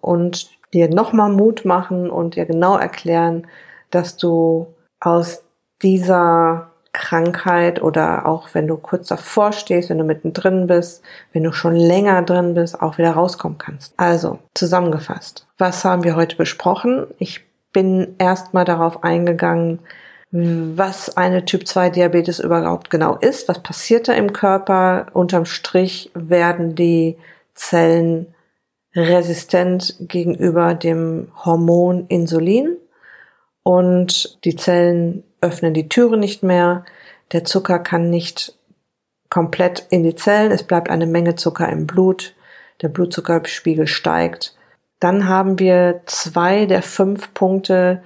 und 0.00 0.48
dir 0.72 0.88
nochmal 0.88 1.30
Mut 1.30 1.64
machen 1.64 2.10
und 2.10 2.36
dir 2.36 2.46
genau 2.46 2.76
erklären, 2.76 3.46
dass 3.90 4.16
du 4.16 4.74
aus 5.00 5.42
dieser 5.82 6.70
Krankheit 6.92 7.80
oder 7.82 8.26
auch 8.26 8.48
wenn 8.52 8.66
du 8.66 8.76
kurz 8.76 9.08
davor 9.08 9.52
stehst, 9.52 9.90
wenn 9.90 9.98
du 9.98 10.04
mittendrin 10.04 10.66
bist, 10.66 11.02
wenn 11.32 11.44
du 11.44 11.52
schon 11.52 11.76
länger 11.76 12.22
drin 12.22 12.54
bist, 12.54 12.80
auch 12.82 12.98
wieder 12.98 13.12
rauskommen 13.12 13.58
kannst. 13.58 13.94
Also, 13.96 14.38
zusammengefasst. 14.54 15.46
Was 15.56 15.84
haben 15.84 16.04
wir 16.04 16.16
heute 16.16 16.36
besprochen? 16.36 17.06
Ich 17.18 17.44
bin 17.72 18.16
erstmal 18.18 18.64
darauf 18.64 19.04
eingegangen, 19.04 19.78
was 20.32 21.16
eine 21.16 21.44
Typ 21.44 21.66
2 21.66 21.90
Diabetes 21.90 22.38
überhaupt 22.40 22.90
genau 22.90 23.16
ist, 23.16 23.48
was 23.48 23.62
passiert 23.62 24.08
da 24.08 24.12
im 24.12 24.32
Körper. 24.32 25.06
Unterm 25.12 25.44
Strich 25.44 26.10
werden 26.14 26.74
die 26.74 27.16
Zellen 27.54 28.34
resistent 28.94 29.96
gegenüber 30.00 30.74
dem 30.74 31.28
Hormon 31.44 32.06
Insulin 32.06 32.76
und 33.62 34.44
die 34.44 34.56
Zellen 34.56 35.24
öffnen 35.40 35.74
die 35.74 35.88
Türe 35.88 36.16
nicht 36.16 36.42
mehr. 36.42 36.84
Der 37.32 37.44
Zucker 37.44 37.78
kann 37.78 38.10
nicht 38.10 38.58
komplett 39.28 39.86
in 39.90 40.02
die 40.02 40.16
Zellen. 40.16 40.50
Es 40.50 40.64
bleibt 40.64 40.90
eine 40.90 41.06
Menge 41.06 41.36
Zucker 41.36 41.68
im 41.68 41.86
Blut. 41.86 42.34
Der 42.82 42.88
Blutzuckerspiegel 42.88 43.86
steigt. 43.86 44.56
Dann 44.98 45.28
haben 45.28 45.58
wir 45.58 46.02
zwei 46.06 46.66
der 46.66 46.82
fünf 46.82 47.32
Punkte, 47.32 48.02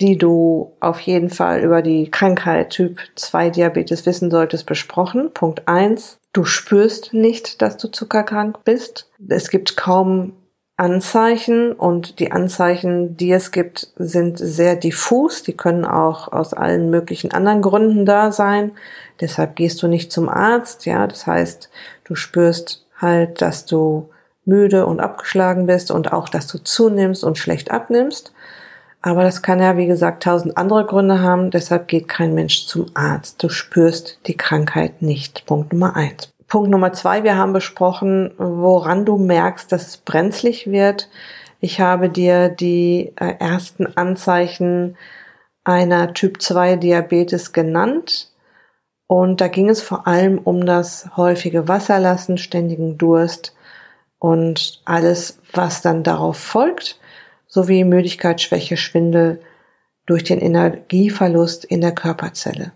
die 0.00 0.16
du 0.16 0.72
auf 0.80 1.00
jeden 1.00 1.30
Fall 1.30 1.60
über 1.60 1.82
die 1.82 2.10
Krankheit 2.10 2.70
Typ 2.70 3.00
2 3.16 3.50
Diabetes 3.50 4.06
wissen 4.06 4.30
solltest, 4.30 4.66
besprochen. 4.66 5.32
Punkt 5.32 5.66
eins: 5.66 6.17
Du 6.32 6.44
spürst 6.44 7.14
nicht, 7.14 7.62
dass 7.62 7.76
du 7.76 7.88
zuckerkrank 7.88 8.64
bist. 8.64 9.10
Es 9.28 9.50
gibt 9.50 9.76
kaum 9.76 10.34
Anzeichen 10.76 11.72
und 11.72 12.20
die 12.20 12.30
Anzeichen, 12.30 13.16
die 13.16 13.32
es 13.32 13.50
gibt, 13.50 13.92
sind 13.96 14.38
sehr 14.38 14.76
diffus. 14.76 15.42
Die 15.42 15.56
können 15.56 15.84
auch 15.84 16.30
aus 16.30 16.54
allen 16.54 16.90
möglichen 16.90 17.32
anderen 17.32 17.62
Gründen 17.62 18.06
da 18.06 18.30
sein. 18.30 18.72
Deshalb 19.20 19.56
gehst 19.56 19.82
du 19.82 19.88
nicht 19.88 20.12
zum 20.12 20.28
Arzt. 20.28 20.86
Ja, 20.86 21.06
das 21.08 21.26
heißt, 21.26 21.70
du 22.04 22.14
spürst 22.14 22.86
halt, 22.96 23.42
dass 23.42 23.66
du 23.66 24.10
müde 24.44 24.86
und 24.86 25.00
abgeschlagen 25.00 25.66
bist 25.66 25.90
und 25.90 26.12
auch, 26.12 26.28
dass 26.28 26.46
du 26.46 26.58
zunimmst 26.58 27.24
und 27.24 27.38
schlecht 27.38 27.72
abnimmst. 27.72 28.32
Aber 29.00 29.22
das 29.22 29.42
kann 29.42 29.60
ja, 29.60 29.76
wie 29.76 29.86
gesagt, 29.86 30.24
tausend 30.24 30.56
andere 30.56 30.84
Gründe 30.84 31.20
haben. 31.20 31.50
Deshalb 31.50 31.88
geht 31.88 32.08
kein 32.08 32.34
Mensch 32.34 32.66
zum 32.66 32.86
Arzt. 32.94 33.42
Du 33.42 33.48
spürst 33.48 34.18
die 34.26 34.36
Krankheit 34.36 35.02
nicht. 35.02 35.46
Punkt 35.46 35.72
Nummer 35.72 35.94
eins. 35.96 36.32
Punkt 36.48 36.70
Nummer 36.70 36.92
zwei, 36.94 37.24
wir 37.24 37.36
haben 37.36 37.52
besprochen, 37.52 38.32
woran 38.38 39.04
du 39.04 39.18
merkst, 39.18 39.70
dass 39.70 39.86
es 39.86 39.96
brenzlig 39.98 40.70
wird. 40.70 41.10
Ich 41.60 41.80
habe 41.80 42.08
dir 42.08 42.48
die 42.48 43.12
äh, 43.16 43.34
ersten 43.38 43.86
Anzeichen 43.96 44.96
einer 45.64 46.14
Typ 46.14 46.40
2 46.40 46.76
Diabetes 46.76 47.52
genannt. 47.52 48.32
Und 49.06 49.40
da 49.40 49.48
ging 49.48 49.68
es 49.68 49.82
vor 49.82 50.06
allem 50.06 50.38
um 50.38 50.64
das 50.64 51.10
häufige 51.16 51.68
Wasserlassen, 51.68 52.38
ständigen 52.38 52.96
Durst 52.96 53.54
und 54.18 54.80
alles, 54.84 55.38
was 55.52 55.82
dann 55.82 56.02
darauf 56.02 56.38
folgt, 56.38 56.98
sowie 57.48 57.84
Müdigkeit, 57.84 58.40
Schwäche, 58.40 58.76
Schwindel 58.76 59.40
durch 60.06 60.24
den 60.24 60.38
Energieverlust 60.38 61.64
in 61.64 61.80
der 61.80 61.92
Körperzelle. 61.92 62.72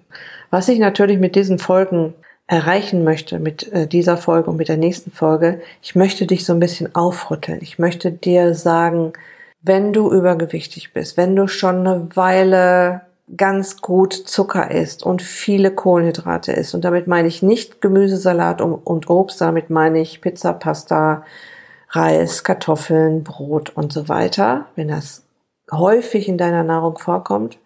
Was 0.51 0.69
ich 0.69 0.79
natürlich 0.79 1.19
mit 1.19 1.37
diesen 1.37 1.59
Folgen 1.59 2.15
erreichen 2.47 3.05
möchte 3.05 3.39
mit 3.39 3.73
äh, 3.73 3.87
dieser 3.87 4.17
Folge 4.17 4.51
und 4.51 4.57
mit 4.57 4.69
der 4.69 4.77
nächsten 4.77 5.11
Folge, 5.11 5.63
ich 5.81 5.95
möchte 5.95 6.27
dich 6.27 6.45
so 6.45 6.53
ein 6.53 6.61
bisschen 6.61 6.95
aufrütteln. 6.95 7.61
Ich 7.63 7.79
möchte 7.79 8.13
dir 8.13 8.55
sagen, 8.55 9.15
wenn 9.63 9.93
du 9.93 10.13
übergewichtig 10.13 10.93
bist, 10.93 11.17
wenn 11.17 11.37
du 11.37 11.47
schon 11.47 11.87
eine 11.87 12.09
Weile 12.15 13.03
ganz 13.37 13.81
gut 13.81 14.13
Zucker 14.13 14.71
isst 14.71 15.03
und 15.03 15.23
viele 15.23 15.71
Kohlenhydrate 15.71 16.53
isst, 16.53 16.75
und 16.75 16.85
damit 16.85 17.07
meine 17.07 17.29
ich 17.29 17.43
nicht 17.43 17.81
Gemüsesalat 17.81 18.61
und 18.61 19.09
Obst, 19.09 19.41
damit 19.41 19.71
meine 19.71 20.01
ich 20.01 20.21
Pizza, 20.21 20.53
Pasta, 20.53 21.25
Reis, 21.93 22.45
Kartoffeln, 22.45 23.23
Brot 23.23 23.71
und 23.71 23.93
so 23.93 24.09
weiter, 24.09 24.67
wenn 24.77 24.89
das 24.89 25.25
häufig 25.71 26.29
in 26.29 26.39
deiner 26.39 26.65
Nahrung 26.65 26.99
vorkommt, 26.99 27.59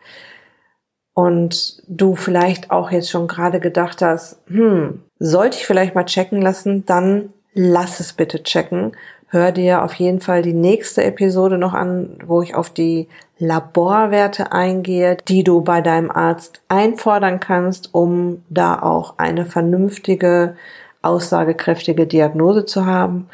und 1.17 1.83
du 1.89 2.15
vielleicht 2.15 2.71
auch 2.71 2.91
jetzt 2.91 3.09
schon 3.09 3.27
gerade 3.27 3.59
gedacht 3.59 4.03
hast, 4.03 4.39
hm, 4.49 5.03
sollte 5.19 5.57
ich 5.57 5.67
vielleicht 5.67 5.95
mal 5.95 6.05
checken 6.05 6.43
lassen, 6.43 6.85
dann 6.85 7.33
lass 7.55 8.01
es 8.01 8.12
bitte 8.12 8.43
checken. 8.43 8.93
Hör 9.29 9.51
dir 9.51 9.83
auf 9.83 9.95
jeden 9.95 10.21
Fall 10.21 10.43
die 10.43 10.53
nächste 10.53 11.03
Episode 11.03 11.57
noch 11.57 11.73
an, 11.73 12.19
wo 12.27 12.43
ich 12.43 12.55
auf 12.55 12.69
die 12.69 13.09
Laborwerte 13.39 14.53
eingehe, 14.53 15.17
die 15.27 15.43
du 15.43 15.62
bei 15.62 15.81
deinem 15.81 16.11
Arzt 16.11 16.61
einfordern 16.69 17.41
kannst, 17.41 17.95
um 17.95 18.43
da 18.51 18.79
auch 18.83 19.15
eine 19.17 19.47
vernünftige, 19.47 20.55
aussagekräftige 21.01 22.07
Diagnose 22.07 22.67
zu 22.67 22.85
haben. 22.85 23.31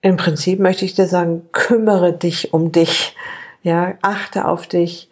Im 0.00 0.16
Prinzip 0.16 0.60
möchte 0.60 0.84
ich 0.84 0.94
dir 0.94 1.06
sagen, 1.06 1.48
kümmere 1.52 2.12
dich 2.12 2.52
um 2.52 2.72
dich. 2.72 3.16
Ja, 3.62 3.94
achte 4.02 4.46
auf 4.46 4.66
dich 4.66 5.10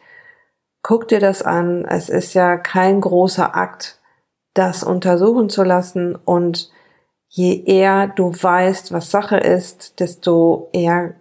guck 0.86 1.08
dir 1.08 1.18
das 1.18 1.42
an. 1.42 1.84
Es 1.84 2.08
ist 2.08 2.34
ja 2.34 2.56
kein 2.56 3.00
großer 3.00 3.56
Akt, 3.56 3.98
das 4.54 4.84
untersuchen 4.84 5.50
zu 5.50 5.64
lassen. 5.64 6.14
Und 6.14 6.70
je 7.28 7.64
eher 7.64 8.06
du 8.06 8.32
weißt, 8.32 8.92
was 8.92 9.10
Sache 9.10 9.36
ist, 9.36 9.98
desto 9.98 10.68
eher 10.72 11.14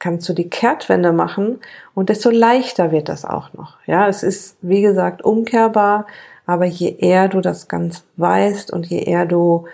kannst 0.00 0.28
du 0.28 0.32
die 0.32 0.50
Kehrtwende 0.50 1.12
machen 1.12 1.60
und 1.94 2.08
desto 2.08 2.30
leichter 2.30 2.90
wird 2.90 3.08
das 3.08 3.24
auch 3.24 3.52
noch. 3.52 3.76
Ja, 3.86 4.08
es 4.08 4.24
ist, 4.24 4.56
wie 4.60 4.82
gesagt, 4.82 5.24
umkehrbar, 5.24 6.08
aber 6.44 6.64
je 6.64 6.96
eher 6.98 7.28
du 7.28 7.40
das 7.40 7.68
ganz 7.68 8.02
weißt 8.16 8.72
und 8.72 8.86
je 8.86 9.04
eher 9.04 9.24
du 9.24 9.68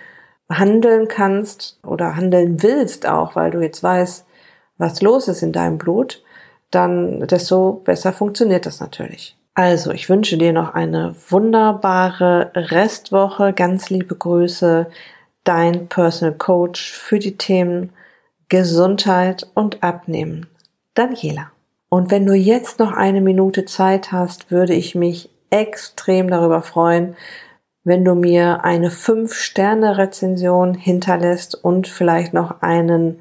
handeln 0.50 1.08
kannst 1.08 1.78
oder 1.87 2.16
handeln 2.16 2.62
willst 2.62 3.06
auch, 3.06 3.37
weil 3.37 3.50
du 3.50 3.61
jetzt 3.61 3.82
weißt, 3.82 4.26
was 4.78 5.02
los 5.02 5.28
ist 5.28 5.42
in 5.42 5.52
deinem 5.52 5.78
Blut, 5.78 6.22
dann 6.70 7.26
desto 7.26 7.82
besser 7.84 8.12
funktioniert 8.12 8.66
das 8.66 8.80
natürlich. 8.80 9.37
Also, 9.54 9.90
ich 9.90 10.08
wünsche 10.08 10.38
dir 10.38 10.52
noch 10.52 10.74
eine 10.74 11.16
wunderbare 11.30 12.52
Restwoche. 12.54 13.52
Ganz 13.52 13.90
liebe 13.90 14.14
Grüße, 14.14 14.87
dein 15.42 15.88
Personal 15.88 16.37
Coach 16.37 16.92
für 16.92 17.18
die 17.18 17.37
Themen 17.37 17.90
Gesundheit 18.48 19.46
und 19.54 19.82
Abnehmen, 19.82 20.46
Daniela. 20.94 21.50
Und 21.88 22.11
wenn 22.11 22.24
du 22.24 22.34
jetzt 22.34 22.78
noch 22.78 22.92
eine 22.92 23.20
Minute 23.20 23.64
Zeit 23.64 24.12
hast, 24.12 24.50
würde 24.50 24.74
ich 24.74 24.94
mich 24.94 25.30
extrem 25.50 26.30
darüber 26.30 26.62
freuen, 26.62 27.16
wenn 27.88 28.05
du 28.05 28.14
mir 28.14 28.64
eine 28.64 28.90
5-Sterne-Rezension 28.90 30.74
hinterlässt 30.74 31.55
und 31.55 31.88
vielleicht 31.88 32.35
noch 32.35 32.62
einen 32.62 33.20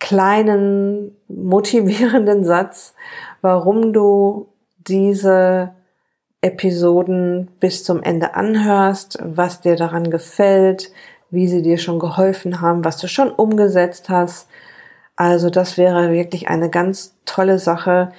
kleinen 0.00 1.14
motivierenden 1.28 2.44
Satz, 2.44 2.94
warum 3.42 3.92
du 3.92 4.48
diese 4.78 5.72
Episoden 6.40 7.50
bis 7.60 7.84
zum 7.84 8.02
Ende 8.02 8.34
anhörst, 8.34 9.18
was 9.22 9.60
dir 9.60 9.76
daran 9.76 10.10
gefällt, 10.10 10.90
wie 11.30 11.46
sie 11.46 11.62
dir 11.62 11.76
schon 11.78 11.98
geholfen 11.98 12.60
haben, 12.62 12.84
was 12.84 12.96
du 12.96 13.06
schon 13.06 13.30
umgesetzt 13.30 14.08
hast. 14.08 14.48
Also 15.16 15.50
das 15.50 15.76
wäre 15.76 16.10
wirklich 16.10 16.48
eine 16.48 16.70
ganz 16.70 17.14
tolle 17.26 17.58
Sache. 17.58 18.12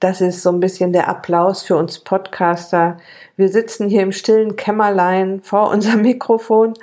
Das 0.00 0.22
ist 0.22 0.42
so 0.42 0.50
ein 0.50 0.60
bisschen 0.60 0.92
der 0.92 1.08
Applaus 1.08 1.62
für 1.62 1.76
uns 1.76 1.98
Podcaster. 1.98 2.96
Wir 3.36 3.50
sitzen 3.50 3.88
hier 3.88 4.02
im 4.02 4.12
stillen 4.12 4.56
Kämmerlein 4.56 5.42
vor 5.42 5.70
unserem 5.70 6.02
Mikrofon 6.02 6.74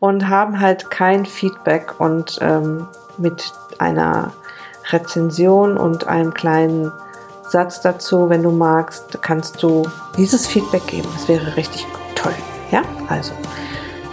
und 0.00 0.28
haben 0.28 0.60
halt 0.60 0.90
kein 0.90 1.24
Feedback 1.24 2.00
und 2.00 2.38
ähm, 2.42 2.86
mit 3.18 3.52
einer 3.78 4.32
Rezension 4.90 5.78
und 5.78 6.06
einem 6.06 6.34
kleinen 6.34 6.92
Satz 7.48 7.80
dazu, 7.80 8.28
wenn 8.28 8.42
du 8.42 8.50
magst, 8.50 9.22
kannst 9.22 9.62
du 9.62 9.88
dieses 10.16 10.46
Feedback 10.46 10.86
geben. 10.88 11.08
Das 11.14 11.28
wäre 11.28 11.56
richtig 11.56 11.86
toll. 12.16 12.34
Ja, 12.72 12.82
also 13.08 13.32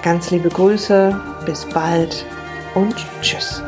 ganz 0.03 0.29
liebe 0.29 0.49
Grüße, 0.49 1.19
bis 1.45 1.65
bald 1.65 2.25
und 2.75 2.95
tschüss. 3.21 3.63